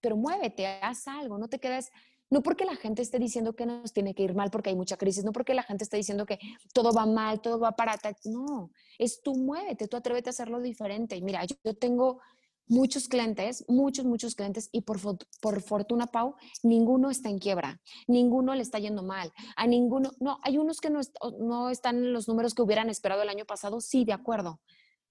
[0.00, 1.90] pero muévete, haz algo, no te quedes,
[2.28, 4.96] no porque la gente esté diciendo que nos tiene que ir mal porque hay mucha
[4.96, 6.38] crisis, no porque la gente esté diciendo que
[6.72, 11.16] todo va mal, todo va para no, es tú muévete, tú atrévete a hacerlo diferente.
[11.16, 12.20] Y mira, yo, tengo
[12.68, 14.98] muchos clientes, muchos, muchos clientes y por,
[15.40, 20.38] por fortuna, Pau, ninguno está en quiebra, ninguno le está yendo mal, a ninguno, no,
[20.42, 21.00] hay unos que no,
[21.40, 24.60] no están en los números que hubieran esperado el año pasado, sí, de acuerdo,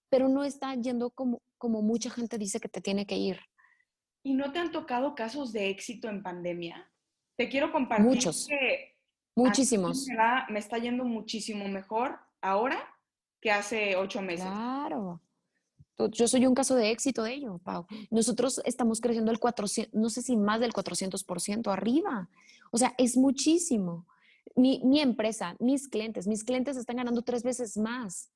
[0.09, 3.39] pero no está yendo como, como mucha gente dice que te tiene que ir.
[4.23, 6.91] ¿Y no te han tocado casos de éxito en pandemia?
[7.35, 8.47] te quiero compartir Muchos.
[8.47, 8.95] que
[9.35, 10.07] muchísimos.
[10.49, 12.77] Me, está yendo muchísimo mejor ahora
[13.41, 14.45] que hace ocho meses.
[14.45, 15.21] Claro.
[16.11, 17.87] Yo soy un caso de éxito de ello, Pau.
[18.11, 22.29] Nosotros estamos creciendo el 400, no sé si más del 400% arriba.
[22.71, 24.05] O sea, es muchísimo.
[24.55, 28.31] Mi, mi, empresa, mis clientes, mis clientes están ganando tres veces más.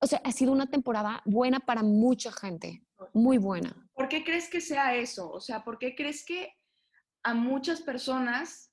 [0.00, 3.88] O sea, ha sido una temporada buena para mucha gente, muy buena.
[3.92, 5.30] ¿Por qué crees que sea eso?
[5.30, 6.54] O sea, ¿por qué crees que
[7.22, 8.72] a muchas personas,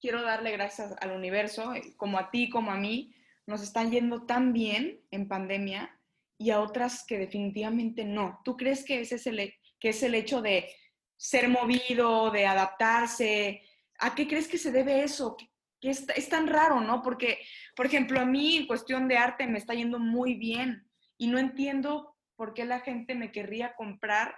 [0.00, 3.14] quiero darle gracias al universo, como a ti, como a mí,
[3.46, 5.99] nos están yendo tan bien en pandemia
[6.40, 8.40] y a otras que definitivamente no.
[8.42, 10.74] ¿Tú crees que ese es el, que es el hecho de
[11.14, 13.62] ser movido, de adaptarse?
[13.98, 15.36] ¿A qué crees que se debe eso?
[15.78, 17.02] Que es, es tan raro, ¿no?
[17.02, 17.40] Porque,
[17.76, 21.38] por ejemplo, a mí en cuestión de arte me está yendo muy bien y no
[21.38, 24.34] entiendo por qué la gente me querría comprar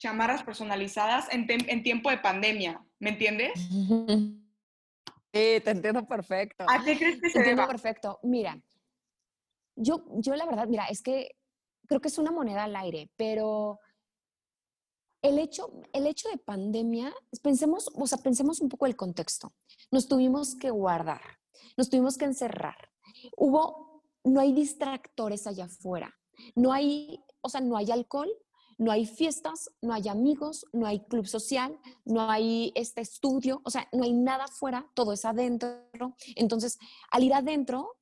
[0.00, 3.52] chamarras personalizadas en, en tiempo de pandemia, ¿me entiendes?
[5.30, 6.64] Sí, te entiendo perfecto.
[6.66, 8.18] ¿A qué crees que se Te entiendo perfecto.
[8.22, 8.58] Mira,
[9.78, 11.36] yo, yo la verdad, mira, es que
[11.86, 13.80] creo que es una moneda al aire, pero
[15.22, 17.12] el hecho, el hecho de pandemia,
[17.42, 19.52] pensemos, o sea, pensemos un poco el contexto.
[19.90, 21.22] Nos tuvimos que guardar,
[21.76, 22.90] nos tuvimos que encerrar.
[23.36, 26.14] Hubo, no hay distractores allá afuera,
[26.54, 28.30] no hay, o sea, no hay alcohol,
[28.78, 33.70] no hay fiestas, no hay amigos, no hay club social, no hay este estudio, o
[33.70, 36.14] sea, no hay nada afuera, todo es adentro.
[36.36, 36.78] Entonces,
[37.10, 37.97] al ir adentro,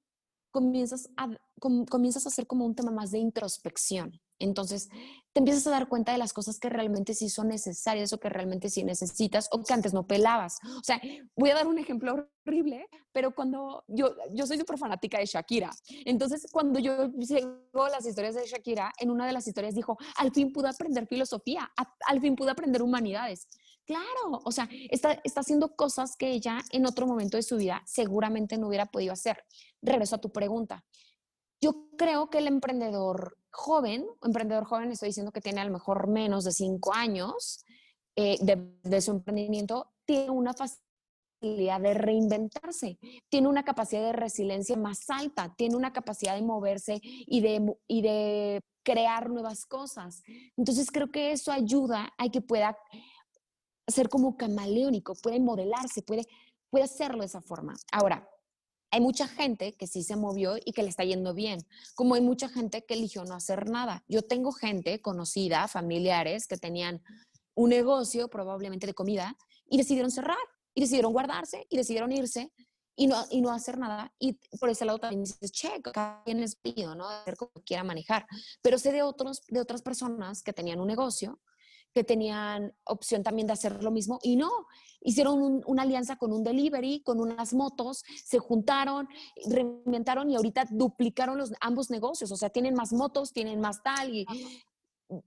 [0.57, 1.29] comienzas a,
[1.61, 4.19] comienzas a hacer como un tema más de introspección.
[4.39, 4.89] Entonces,
[5.35, 8.31] te empiezas a dar cuenta de las cosas que realmente sí son necesarias o que
[8.31, 10.59] realmente sí necesitas o que antes no pelabas.
[10.79, 10.99] O sea,
[11.35, 15.71] voy a dar un ejemplo horrible, pero cuando yo, yo soy súper fanática de Shakira.
[16.07, 20.33] Entonces, cuando yo sigo las historias de Shakira, en una de las historias dijo, al
[20.33, 21.71] fin pude aprender filosofía,
[22.07, 23.47] al fin pude aprender humanidades.
[23.87, 27.83] Claro, o sea, está, está haciendo cosas que ella en otro momento de su vida
[27.87, 29.45] seguramente no hubiera podido hacer.
[29.81, 30.85] Regreso a tu pregunta.
[31.61, 36.09] Yo creo que el emprendedor joven, emprendedor joven, estoy diciendo que tiene a lo mejor
[36.09, 37.65] menos de cinco años
[38.17, 45.09] eh, de, su emprendimiento, tiene una facilidad de reinventarse, tiene una capacidad de resiliencia más
[45.09, 50.23] alta, tiene una capacidad de moverse y de, y de crear nuevas cosas.
[50.57, 52.77] Entonces creo que eso ayuda a que pueda
[53.87, 56.27] ser como camaleónico, puede modelarse, puede,
[56.71, 57.75] puede hacerlo de esa forma.
[57.93, 58.29] Ahora,
[58.91, 62.21] hay mucha gente que sí se movió y que le está yendo bien, como hay
[62.21, 64.05] mucha gente que eligió no hacer nada.
[64.09, 67.03] Yo tengo gente conocida, familiares, que tenían
[67.55, 69.37] un negocio probablemente de comida
[69.69, 70.37] y decidieron cerrar
[70.75, 72.53] y decidieron guardarse y decidieron irse
[72.97, 74.13] y no, y no hacer nada.
[74.19, 77.09] Y por ese lado también dices, che, cada quien es pido, ¿no?
[77.09, 78.27] Hacer como quiera manejar.
[78.63, 81.41] Pero sé de, otros, de otras personas que tenían un negocio
[81.95, 84.51] que tenían opción también de hacer lo mismo y no,
[85.01, 89.09] hicieron una alianza con un delivery, con unas motos, se juntaron,
[89.49, 94.15] reinventaron y ahorita duplicaron los, ambos negocios, o sea, tienen más motos, tienen más tal
[94.15, 94.27] y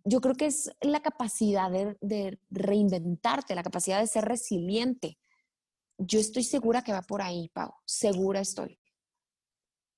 [0.03, 5.17] yo creo que es la capacidad de, de reinventarte, la capacidad de ser resiliente.
[5.97, 8.79] Yo estoy segura que va por ahí, Pau, segura estoy.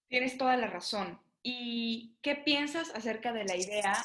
[0.07, 1.20] Tienes toda la razón.
[1.43, 3.95] ¿Y qué piensas acerca de la idea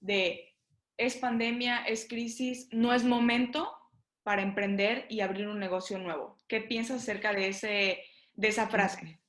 [0.00, 0.55] de
[0.96, 3.70] es pandemia, es crisis, no es momento
[4.22, 6.36] para emprender y abrir un negocio nuevo.
[6.48, 7.98] ¿Qué piensas acerca de, ese,
[8.34, 9.20] de esa frase?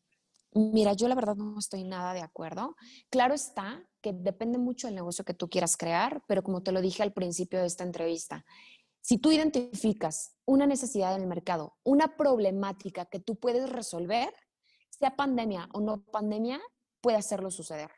[0.53, 2.75] Mira, yo la verdad no estoy nada de acuerdo.
[3.09, 6.81] Claro está que depende mucho del negocio que tú quieras crear, pero como te lo
[6.81, 8.45] dije al principio de esta entrevista,
[9.01, 14.33] si tú identificas una necesidad en el mercado, una problemática que tú puedes resolver,
[14.89, 16.59] sea pandemia o no pandemia,
[17.01, 17.91] puede hacerlo suceder.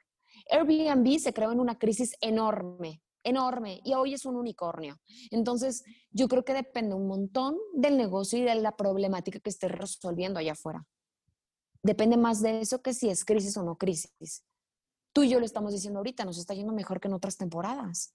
[0.52, 5.00] Airbnb se creó en una crisis enorme enorme y hoy es un unicornio.
[5.32, 9.72] Entonces, yo creo que depende un montón del negocio y de la problemática que estés
[9.72, 10.86] resolviendo allá afuera.
[11.82, 14.46] Depende más de eso que si es crisis o no crisis.
[15.14, 18.14] Tú y yo lo estamos diciendo ahorita, nos está yendo mejor que en otras temporadas.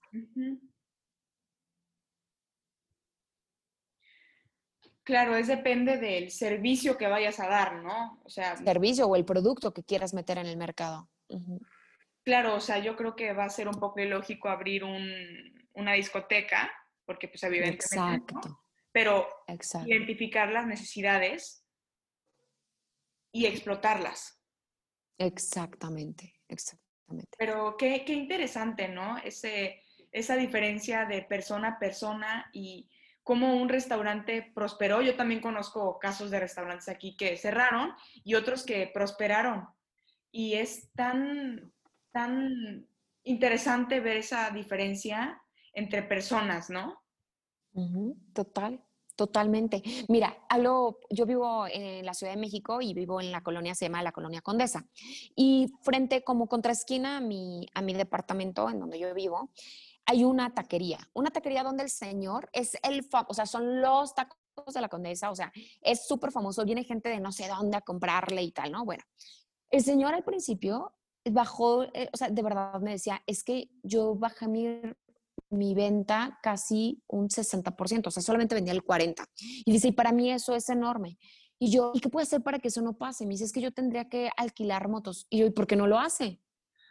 [5.03, 8.19] Claro, es depende del servicio que vayas a dar, ¿no?
[8.23, 11.09] O sea, servicio o el producto que quieras meter en el mercado.
[12.25, 16.71] Claro, o sea, yo creo que va a ser un poco ilógico abrir una discoteca,
[17.05, 18.63] porque pues evidentemente, Exacto.
[18.91, 19.27] pero
[19.85, 21.63] identificar las necesidades
[23.31, 24.41] y explotarlas.
[25.19, 27.29] Exactamente, exactamente.
[27.37, 29.17] Pero qué, qué interesante, ¿no?
[29.19, 32.89] Ese, esa diferencia de persona a persona y
[33.21, 35.01] cómo un restaurante prosperó.
[35.01, 39.67] Yo también conozco casos de restaurantes aquí que cerraron y otros que prosperaron.
[40.31, 41.73] Y es tan,
[42.15, 42.87] tan
[43.23, 45.43] interesante ver esa diferencia
[45.73, 47.03] entre personas, ¿no?
[48.33, 48.81] Total,
[49.17, 49.83] totalmente.
[50.07, 53.87] Mira, hablo, yo vivo en la Ciudad de México y vivo en la colonia, se
[53.87, 54.87] llama la colonia Condesa.
[55.35, 59.51] Y frente, como contraesquina a mi, a mi departamento en donde yo vivo,
[60.05, 64.73] hay una taquería, una taquería donde el señor es el, o sea, son los tacos
[64.73, 65.51] de la Condesa, o sea,
[65.81, 68.85] es súper famoso, viene gente de no sé dónde a comprarle y tal, ¿no?
[68.85, 69.03] Bueno,
[69.69, 70.94] el señor al principio
[71.31, 74.81] bajó, eh, o sea, de verdad me decía, es que yo bajé mi,
[75.49, 79.25] mi venta casi un 60%, o sea, solamente vendía el 40%.
[79.65, 81.17] Y dice, y para mí eso es enorme.
[81.57, 83.25] Y yo, ¿y qué puedo hacer para que eso no pase?
[83.25, 85.25] Me dice, es que yo tendría que alquilar motos.
[85.29, 86.41] Y yo, ¿y por qué no lo hace?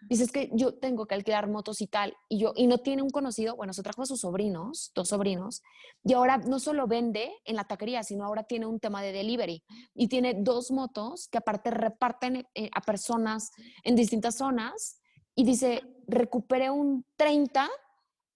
[0.08, 2.16] Dice, es que yo tengo que alquilar motos y tal.
[2.28, 5.62] Y yo, y no tiene un conocido, bueno, se trajo a sus sobrinos, dos sobrinos,
[6.02, 9.62] y ahora no solo vende en la taquería, sino ahora tiene un tema de delivery.
[9.94, 13.50] Y tiene dos motos que aparte reparten eh, a personas
[13.82, 15.00] en distintas zonas.
[15.34, 17.68] Y dice, recuperé un 30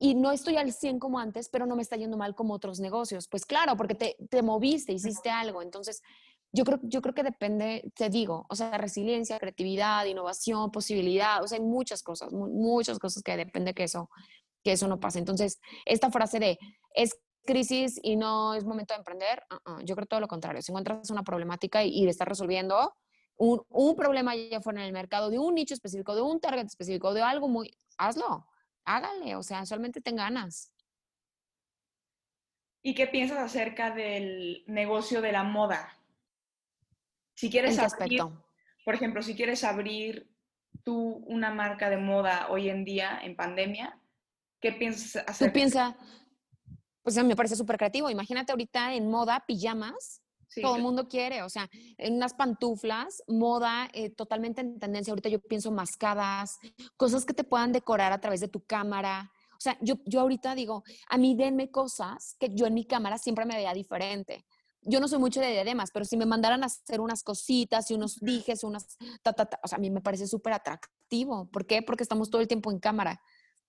[0.00, 2.78] y no estoy al 100 como antes, pero no me está yendo mal como otros
[2.78, 3.28] negocios.
[3.28, 5.60] Pues claro, porque te, te moviste, hiciste algo.
[5.60, 6.02] Entonces,
[6.52, 11.46] yo creo, yo creo que depende, te digo, o sea, resiliencia, creatividad, innovación, posibilidad, o
[11.46, 14.10] sea, hay muchas cosas, muchas cosas que depende que eso,
[14.64, 15.18] que eso no pase.
[15.18, 16.58] Entonces, esta frase de
[16.94, 20.62] es crisis y no es momento de emprender, uh-uh, yo creo todo lo contrario.
[20.62, 22.94] Si encuentras una problemática y, y estás resolviendo
[23.36, 26.66] un, un problema ya fuera en el mercado, de un nicho específico, de un target
[26.66, 28.46] específico, de algo muy, hazlo,
[28.84, 30.72] hágale, o sea, solamente ten ganas.
[32.82, 35.97] ¿Y qué piensas acerca del negocio de la moda?
[37.38, 38.20] Si quieres abrir,
[38.84, 40.28] por ejemplo, si quieres abrir
[40.82, 43.96] tú una marca de moda hoy en día en pandemia,
[44.60, 45.50] ¿qué piensas hacer?
[45.50, 45.96] Tú piensa,
[47.00, 48.10] pues me parece súper creativo.
[48.10, 50.20] Imagínate ahorita en moda, pijamas,
[50.60, 55.12] todo el mundo quiere, o sea, en unas pantuflas, moda eh, totalmente en tendencia.
[55.12, 56.58] Ahorita yo pienso mascadas,
[56.96, 59.30] cosas que te puedan decorar a través de tu cámara.
[59.52, 63.16] O sea, yo, yo ahorita digo, a mí denme cosas que yo en mi cámara
[63.16, 64.44] siempre me veía diferente
[64.88, 67.94] yo no soy mucho de diademas, pero si me mandaran a hacer unas cositas y
[67.94, 68.96] unos dijes, unas,
[69.62, 71.48] o sea, a mí me parece súper atractivo.
[71.50, 71.82] ¿Por qué?
[71.82, 73.20] Porque estamos todo el tiempo en cámara.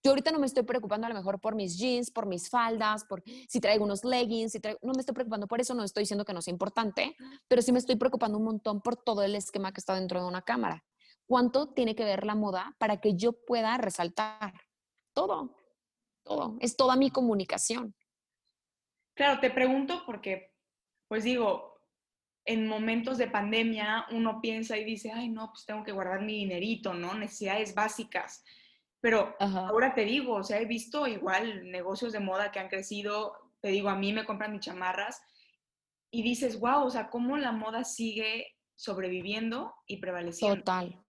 [0.01, 3.03] Yo ahorita no me estoy preocupando a lo mejor por mis jeans, por mis faldas,
[3.03, 6.23] por si traigo unos leggings, si no me estoy preocupando por eso, no estoy diciendo
[6.23, 7.17] que no sea importante,
[7.49, 10.27] pero sí me estoy preocupando un montón por todo el esquema que está dentro de
[10.27, 10.85] una cámara.
[11.27, 14.53] ¿Cuánto tiene que ver la moda para que yo pueda resaltar?
[15.13, 15.57] Todo,
[16.23, 17.93] todo, es toda mi comunicación.
[19.15, 20.49] Claro, te pregunto porque
[21.09, 21.81] pues digo,
[22.45, 26.35] en momentos de pandemia uno piensa y dice, ay, no, pues tengo que guardar mi
[26.35, 27.13] dinerito, ¿no?
[27.15, 28.43] Necesidades básicas.
[29.01, 33.33] Pero ahora te digo, o sea, he visto igual negocios de moda que han crecido,
[33.59, 35.21] te digo, a mí me compran mis chamarras
[36.11, 40.57] y dices, wow, o sea, cómo la moda sigue sobreviviendo y prevaleciendo.
[40.57, 41.03] Total.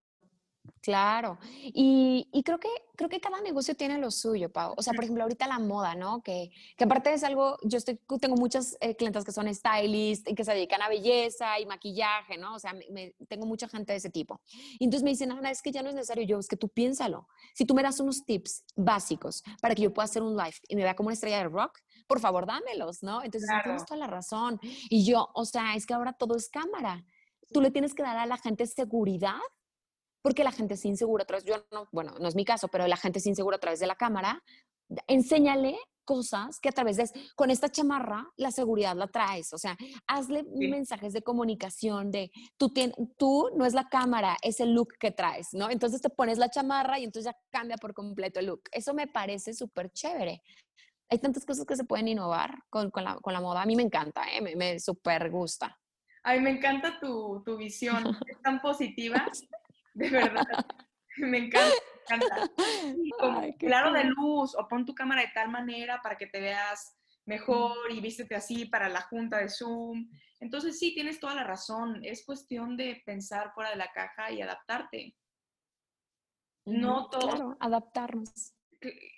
[0.83, 4.73] Claro, y, creo, que, creo que cada negocio tiene lo suyo, Pau.
[4.79, 6.23] O sea, por ejemplo, ahorita la moda, ¿no?
[6.23, 10.35] Que, que aparte es algo, yo estoy, tengo muchas eh, clientes que son stylist y
[10.35, 12.55] que se dedican a belleza y maquillaje, ¿no?
[12.55, 14.41] O sea, me, tengo mucha gente de ese tipo.
[14.79, 16.25] Y entonces me dicen, Ana, es que ya no es necesario.
[16.25, 17.29] Yo, es que tú piénsalo.
[17.55, 20.77] Si tú me das unos tips básicos para que yo pueda hacer un live y
[20.77, 23.23] me vea como una estrella de rock, por favor, dámelos, ¿no?
[23.23, 24.59] Entonces, tienes toda la razón.
[24.63, 27.05] Y yo, o sea, es que ahora todo es cámara.
[27.53, 29.41] Tú le tienes que dar a la gente seguridad
[30.23, 32.87] porque la gente es insegura a través, yo no, bueno, no es mi caso, pero
[32.87, 34.43] la gente es insegura a través de la cámara,
[35.07, 39.77] enséñale cosas que a través de, con esta chamarra, la seguridad la traes, o sea,
[40.09, 42.73] hazle mensajes de comunicación de, tú,
[43.17, 45.71] tú no es la cámara, es el look que traes, ¿no?
[45.71, 48.63] Entonces te pones la chamarra y entonces ya cambia por completo el look.
[48.73, 50.43] Eso me parece súper chévere.
[51.09, 53.63] Hay tantas cosas que se pueden innovar con, con, la, con la, moda.
[53.63, 54.41] A mí me encanta, ¿eh?
[54.41, 55.79] me, me súper gusta.
[56.25, 59.27] A mí me encanta tu, tu visión, es tan positiva
[59.95, 60.47] de verdad.
[61.17, 61.75] me encanta,
[62.09, 62.51] me encanta.
[63.19, 66.97] como claro de luz, o pon tu cámara de tal manera para que te veas
[67.27, 70.11] mejor y vístete así para la junta de Zoom.
[70.41, 72.01] Entonces sí, tienes toda la razón.
[72.03, 75.17] Es cuestión de pensar fuera de la caja y adaptarte.
[76.67, 77.29] No todo.
[77.29, 78.55] Claro, adaptarnos.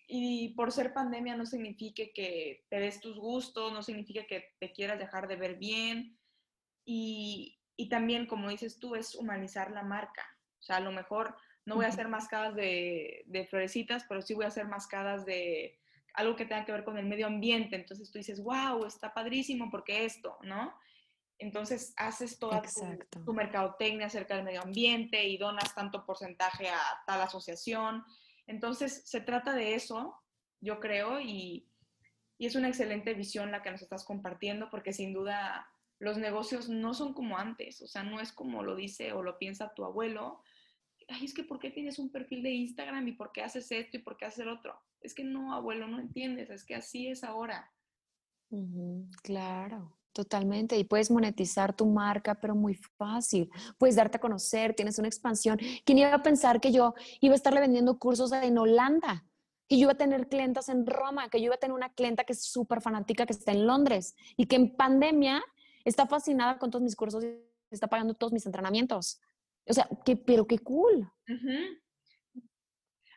[0.09, 4.73] Y por ser pandemia no significa que te des tus gustos, no significa que te
[4.73, 6.19] quieras dejar de ver bien.
[6.85, 10.27] Y, y también, como dices tú, es humanizar la marca.
[10.63, 11.37] O sea, a lo mejor
[11.67, 15.77] no voy a hacer mascadas de, de florecitas, pero sí voy a hacer mascadas de
[16.15, 17.75] algo que tenga que ver con el medio ambiente.
[17.75, 20.73] Entonces tú dices, wow, está padrísimo porque esto, ¿no?
[21.39, 26.81] Entonces haces toda tu, tu, mercadotecnia acerca del medio ambiente y donas tanto porcentaje a
[27.07, 28.05] tal asociación.
[28.47, 30.17] Entonces se trata de eso,
[30.61, 31.69] yo creo, y,
[32.39, 35.67] y es una excelente visión la que nos estás compartiendo porque sin duda
[35.99, 39.39] los negocios no son como antes, o sea, no es como lo dice o lo
[39.39, 40.43] piensa tu abuelo,
[41.13, 43.97] ay, es que ¿por qué tienes un perfil de Instagram y por qué haces esto
[43.97, 44.75] y por qué haces el otro?
[45.01, 47.71] Es que no, abuelo, no entiendes, es que así es ahora.
[49.23, 50.79] claro, totalmente.
[50.79, 53.51] Y puedes monetizar tu marca, pero muy fácil.
[53.79, 55.59] Puedes darte a conocer, tienes una expansión.
[55.85, 59.25] ¿Quién iba a pensar que yo iba a estarle vendiendo cursos en Holanda?
[59.69, 62.25] Que yo iba a tener clientas en Roma, que yo iba a tener una clienta
[62.25, 65.43] que es súper fanática que está en Londres y que en pandemia
[65.85, 67.29] está fascinada con todos mis cursos y
[67.71, 69.21] está pagando todos mis entrenamientos.
[69.67, 71.11] O sea, que, pero qué cool.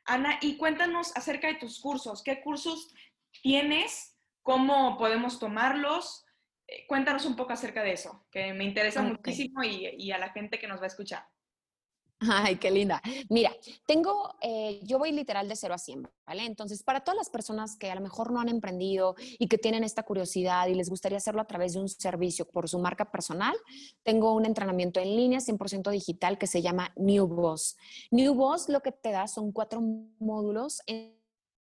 [0.05, 2.21] Ana, y cuéntanos acerca de tus cursos.
[2.23, 2.93] ¿Qué cursos
[3.41, 4.17] tienes?
[4.43, 6.25] ¿Cómo podemos tomarlos?
[6.67, 10.31] Eh, cuéntanos un poco acerca de eso, que me interesa muchísimo y, y a la
[10.31, 11.27] gente que nos va a escuchar.
[12.29, 13.01] Ay, qué linda.
[13.29, 13.51] Mira,
[13.85, 16.45] tengo, eh, yo voy literal de cero a 100, ¿vale?
[16.45, 19.83] Entonces, para todas las personas que a lo mejor no han emprendido y que tienen
[19.83, 23.55] esta curiosidad y les gustaría hacerlo a través de un servicio por su marca personal,
[24.03, 27.77] tengo un entrenamiento en línea 100% digital que se llama New Boss.
[28.11, 29.81] New Boss lo que te da son cuatro
[30.19, 31.24] módulos en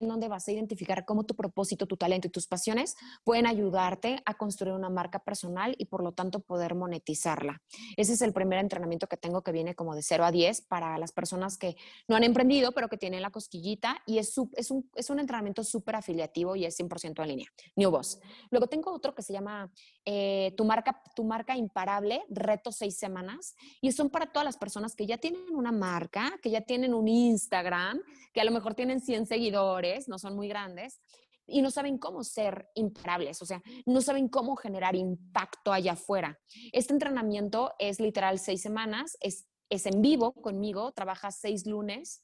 [0.09, 4.35] donde vas a identificar cómo tu propósito, tu talento y tus pasiones pueden ayudarte a
[4.35, 7.61] construir una marca personal y por lo tanto poder monetizarla.
[7.97, 10.99] Ese es el primer entrenamiento que tengo que viene como de 0 a 10 para
[10.99, 11.77] las personas que
[12.09, 15.65] no han emprendido, pero que tienen la cosquillita y es, es, un, es un entrenamiento
[15.65, 17.49] súper afiliativo y es 100% en línea.
[17.77, 18.19] New Boss.
[18.51, 19.71] Luego tengo otro que se llama
[20.05, 24.95] eh, tu, marca, tu marca imparable, reto seis semanas, y son para todas las personas
[24.95, 28.01] que ya tienen una marca, que ya tienen un Instagram,
[28.33, 31.01] que a lo mejor tienen 100 seguidores, no son muy grandes,
[31.47, 36.39] y no saben cómo ser imparables, o sea, no saben cómo generar impacto allá afuera.
[36.73, 42.23] Este entrenamiento es literal seis semanas, es, es en vivo conmigo, trabajas seis lunes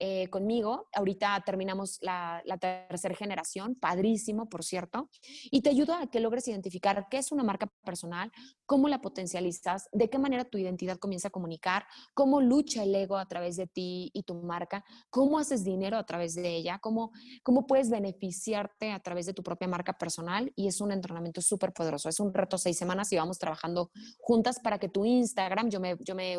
[0.00, 0.88] eh, conmigo.
[0.92, 5.08] Ahorita terminamos la, tercera generación, padrísimo, por cierto,
[5.50, 8.30] y te ayuda a que logres identificar qué es una marca personal,
[8.66, 13.16] cómo la potencializas, de qué manera tu identidad comienza a comunicar, cómo lucha el ego
[13.16, 17.12] a través de ti y tu marca, cómo haces dinero a través de ella, cómo,
[17.42, 20.52] cómo puedes beneficiarte a través de tu propia marca personal.
[20.56, 22.08] Y es un entrenamiento súper poderoso.
[22.08, 25.96] Es un reto seis semanas y vamos trabajando juntas para que tu Instagram, yo me,
[26.00, 26.36] yo me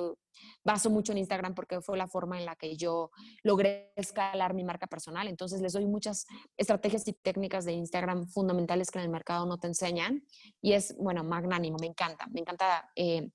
[0.64, 3.12] baso mucho en Instagram porque fue la forma en la que yo
[3.44, 5.28] logré escalar mi marca personal.
[5.28, 6.26] Entonces les doy muchas
[6.58, 10.24] estrategias y técnicas de Instagram fundamentales que en el mercado no te enseñan.
[10.62, 12.28] Y es, bueno, magnánimo, me encanta.
[12.32, 12.90] Me encanta.
[12.96, 13.30] Eh,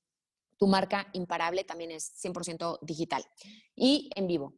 [0.57, 3.25] tu marca imparable también es 100% digital
[3.75, 4.55] y en vivo.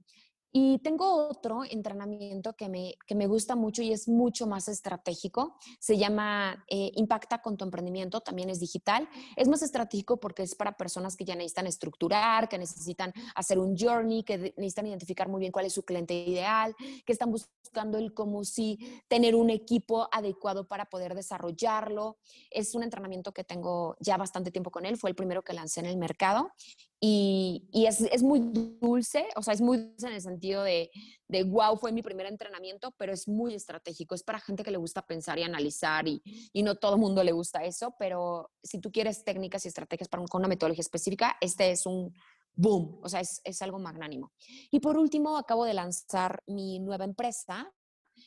[0.59, 5.59] Y tengo otro entrenamiento que me, que me gusta mucho y es mucho más estratégico.
[5.79, 9.07] Se llama eh, Impacta con tu emprendimiento, también es digital.
[9.37, 13.77] Es más estratégico porque es para personas que ya necesitan estructurar, que necesitan hacer un
[13.77, 18.15] journey, que necesitan identificar muy bien cuál es su cliente ideal, que están buscando el
[18.15, 18.79] cómo sí
[19.09, 22.17] tener un equipo adecuado para poder desarrollarlo.
[22.51, 25.81] Es un entrenamiento que tengo ya bastante tiempo con él, fue el primero que lancé
[25.81, 26.51] en el mercado
[26.99, 30.91] y, es, muy dulce, o sea, es muy dulce en el sentido de,
[31.29, 34.79] de, wow, fue mi primer entrenamiento, pero es muy estratégico, es para gente que le
[34.79, 36.23] gusta pensar y analizar y,
[36.53, 40.09] y no todo el mundo le gusta eso, pero si tú quieres técnicas y estrategias
[40.09, 42.15] para con una metodología específica, este es un
[42.55, 44.33] boom, o sea, es, es algo magnánimo.
[44.71, 47.71] Y por último, acabo de lanzar mi nueva empresa,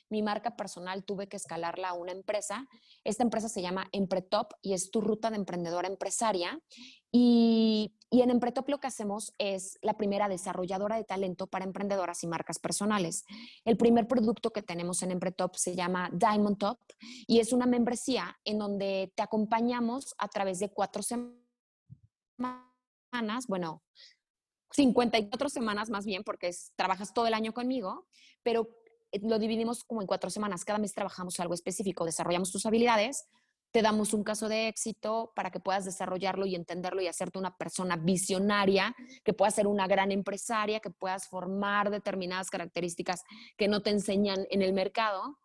[0.09, 2.67] mi marca personal tuve que escalarla a una empresa.
[3.03, 6.59] Esta empresa se llama Empretop y es tu ruta de emprendedora empresaria.
[7.11, 12.27] Y, en Empretop lo que hacemos es la primera desarrolladora de talento para emprendedoras y
[12.27, 13.23] marcas personales.
[13.65, 16.79] El primer producto que tenemos en Empretop se llama Diamond Top
[17.27, 21.37] y es una membresía en donde te acompañamos a través de cuatro semanas,
[23.47, 23.83] bueno,
[24.71, 28.07] 54 semanas más bien, porque trabajas todo el año conmigo,
[28.43, 28.69] pero
[29.11, 30.65] eh, lo dividimos como en cuatro semanas.
[30.65, 33.27] Cada mes trabajamos algo específico, desarrollamos tus habilidades,
[33.71, 37.55] te damos un caso de éxito para que puedas desarrollarlo y entenderlo y hacerte una
[37.55, 43.23] persona visionaria, que puedas ser una gran empresaria, que puedas formar determinadas características
[43.57, 45.37] que no te enseñan en el mercado.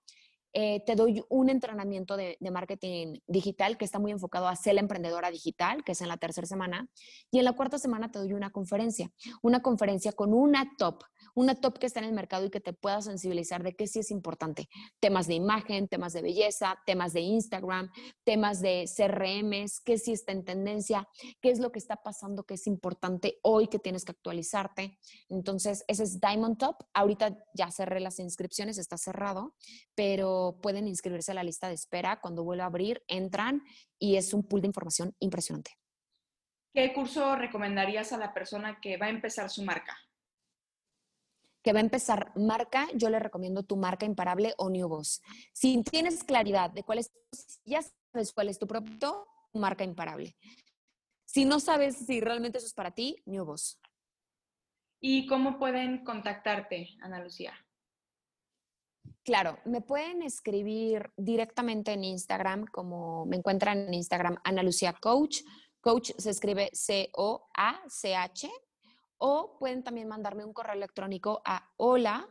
[0.56, 4.74] Eh, te doy un entrenamiento de, de, marketing digital que está muy enfocado a ser
[4.74, 6.88] la emprendedora digital, que es en la tercera semana.
[7.32, 9.10] Y en la cuarta semana te doy una conferencia,
[9.42, 11.02] una conferencia con una top
[11.34, 13.98] una top que está en el mercado y que te pueda sensibilizar de qué sí
[14.00, 14.68] es importante.
[15.00, 17.90] Temas de imagen, temas de belleza, temas de Instagram,
[18.24, 21.08] temas de CRMs, qué sí está en tendencia,
[21.40, 24.98] qué es lo que está pasando que es importante hoy que tienes que actualizarte.
[25.28, 26.76] Entonces, ese es Diamond Top.
[26.92, 29.54] Ahorita ya cerré las inscripciones, está cerrado,
[29.94, 32.20] pero pueden inscribirse a la lista de espera.
[32.20, 33.62] Cuando vuelva a abrir, entran
[33.98, 35.72] y es un pool de información impresionante.
[36.72, 39.96] ¿Qué curso recomendarías a la persona que va a empezar su marca?
[41.64, 45.22] que va a empezar marca, yo le recomiendo tu marca imparable o New Boss.
[45.54, 47.10] Si tienes claridad de cuál es,
[47.64, 47.80] ya
[48.12, 50.36] sabes cuál es tu producto, marca imparable.
[51.24, 53.80] Si no sabes si realmente eso es para ti, New Boss.
[55.00, 57.54] ¿Y cómo pueden contactarte, Ana Lucía?
[59.24, 65.38] Claro, me pueden escribir directamente en Instagram, como me encuentran en Instagram, Ana Lucía Coach.
[65.80, 68.50] Coach se escribe C-O-A-C-H
[69.18, 72.28] o pueden también mandarme un correo electrónico a hola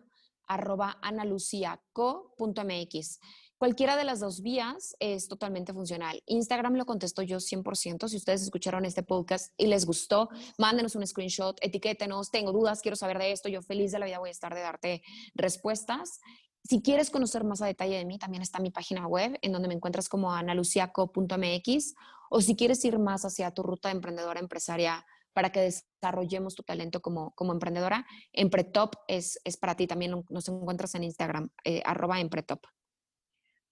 [3.58, 6.22] Cualquiera de las dos vías es totalmente funcional.
[6.26, 8.08] Instagram lo contesto yo 100%.
[8.10, 12.98] Si ustedes escucharon este podcast y les gustó, mándenos un screenshot, etiquétenos, tengo dudas, quiero
[12.98, 15.02] saber de esto, yo feliz de la vida voy a estar de darte
[15.34, 16.20] respuestas.
[16.64, 19.68] Si quieres conocer más a detalle de mí, también está mi página web en donde
[19.68, 21.96] me encuentras como analuciaco.mx
[22.30, 26.64] o si quieres ir más hacia tu ruta de emprendedora empresaria para que desarrollemos tu
[26.64, 28.06] talento como, como emprendedora.
[28.32, 32.66] Empretop es, es para ti, también nos encuentras en Instagram, eh, arroba Empretop.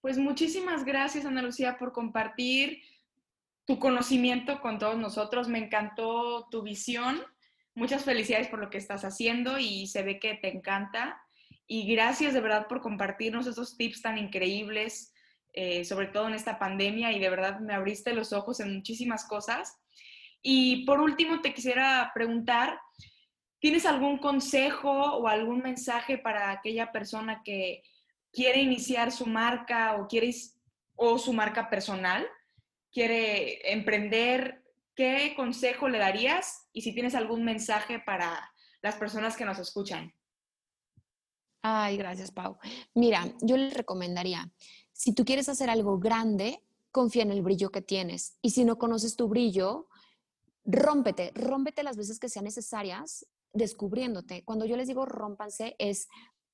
[0.02, 2.82] Pues muchísimas gracias, Ana Lucía, por compartir
[3.64, 5.48] tu conocimiento con todos nosotros.
[5.48, 7.22] Me encantó tu visión.
[7.74, 11.21] Muchas felicidades por lo que estás haciendo y se ve que te encanta.
[11.66, 15.12] Y gracias de verdad por compartirnos esos tips tan increíbles,
[15.52, 17.12] eh, sobre todo en esta pandemia.
[17.12, 19.78] Y de verdad me abriste los ojos en muchísimas cosas.
[20.42, 22.80] Y por último, te quisiera preguntar,
[23.60, 27.82] ¿tienes algún consejo o algún mensaje para aquella persona que
[28.32, 30.34] quiere iniciar su marca o quiere
[30.96, 32.26] o su marca personal,
[32.90, 34.64] quiere emprender?
[34.96, 36.68] ¿Qué consejo le darías?
[36.72, 38.52] Y si tienes algún mensaje para
[38.82, 40.12] las personas que nos escuchan.
[41.62, 42.58] Ay, gracias, Pau.
[42.94, 44.50] Mira, yo le recomendaría,
[44.92, 48.36] si tú quieres hacer algo grande, confía en el brillo que tienes.
[48.42, 49.88] Y si no conoces tu brillo,
[50.64, 54.44] rómpete, rómpete las veces que sean necesarias descubriéndote.
[54.44, 56.08] Cuando yo les digo rómpanse es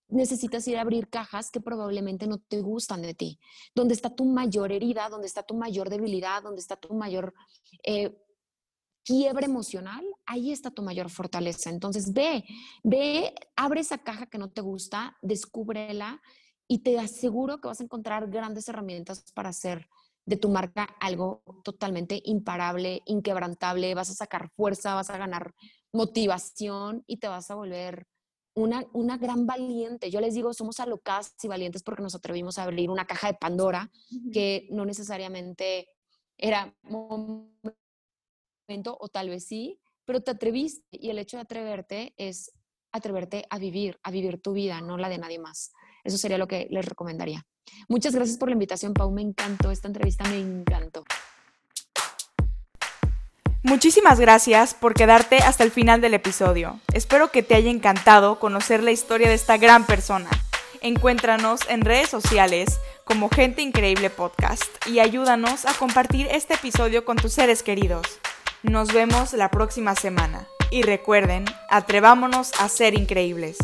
[0.08, 3.38] necesitas ir a abrir cajas que probablemente no te gustan de ti.
[3.74, 7.34] Donde está tu mayor herida, donde está tu mayor debilidad, donde está tu mayor
[7.84, 8.16] eh,
[9.08, 11.70] quiebre emocional, ahí está tu mayor fortaleza.
[11.70, 12.44] Entonces ve,
[12.82, 16.20] ve, abre esa caja que no te gusta, descúbrela
[16.68, 19.88] y te aseguro que vas a encontrar grandes herramientas para hacer
[20.26, 25.54] de tu marca algo totalmente imparable, inquebrantable, vas a sacar fuerza, vas a ganar
[25.90, 28.06] motivación y te vas a volver
[28.54, 30.10] una, una gran valiente.
[30.10, 33.38] Yo les digo, somos alocadas y valientes porque nos atrevimos a abrir una caja de
[33.38, 33.90] Pandora
[34.30, 35.88] que no necesariamente
[36.36, 36.76] era
[38.98, 42.52] o tal vez sí, pero te atreviste y el hecho de atreverte es
[42.92, 45.72] atreverte a vivir, a vivir tu vida, no la de nadie más.
[46.04, 47.46] Eso sería lo que les recomendaría.
[47.88, 49.10] Muchas gracias por la invitación, Pau.
[49.10, 51.04] Me encantó esta entrevista, me encantó.
[53.62, 56.80] Muchísimas gracias por quedarte hasta el final del episodio.
[56.92, 60.30] Espero que te haya encantado conocer la historia de esta gran persona.
[60.80, 67.16] Encuéntranos en redes sociales como Gente Increíble Podcast y ayúdanos a compartir este episodio con
[67.16, 68.20] tus seres queridos.
[68.64, 70.48] Nos vemos la próxima semana.
[70.72, 73.56] Y recuerden, atrevámonos a ser increíbles.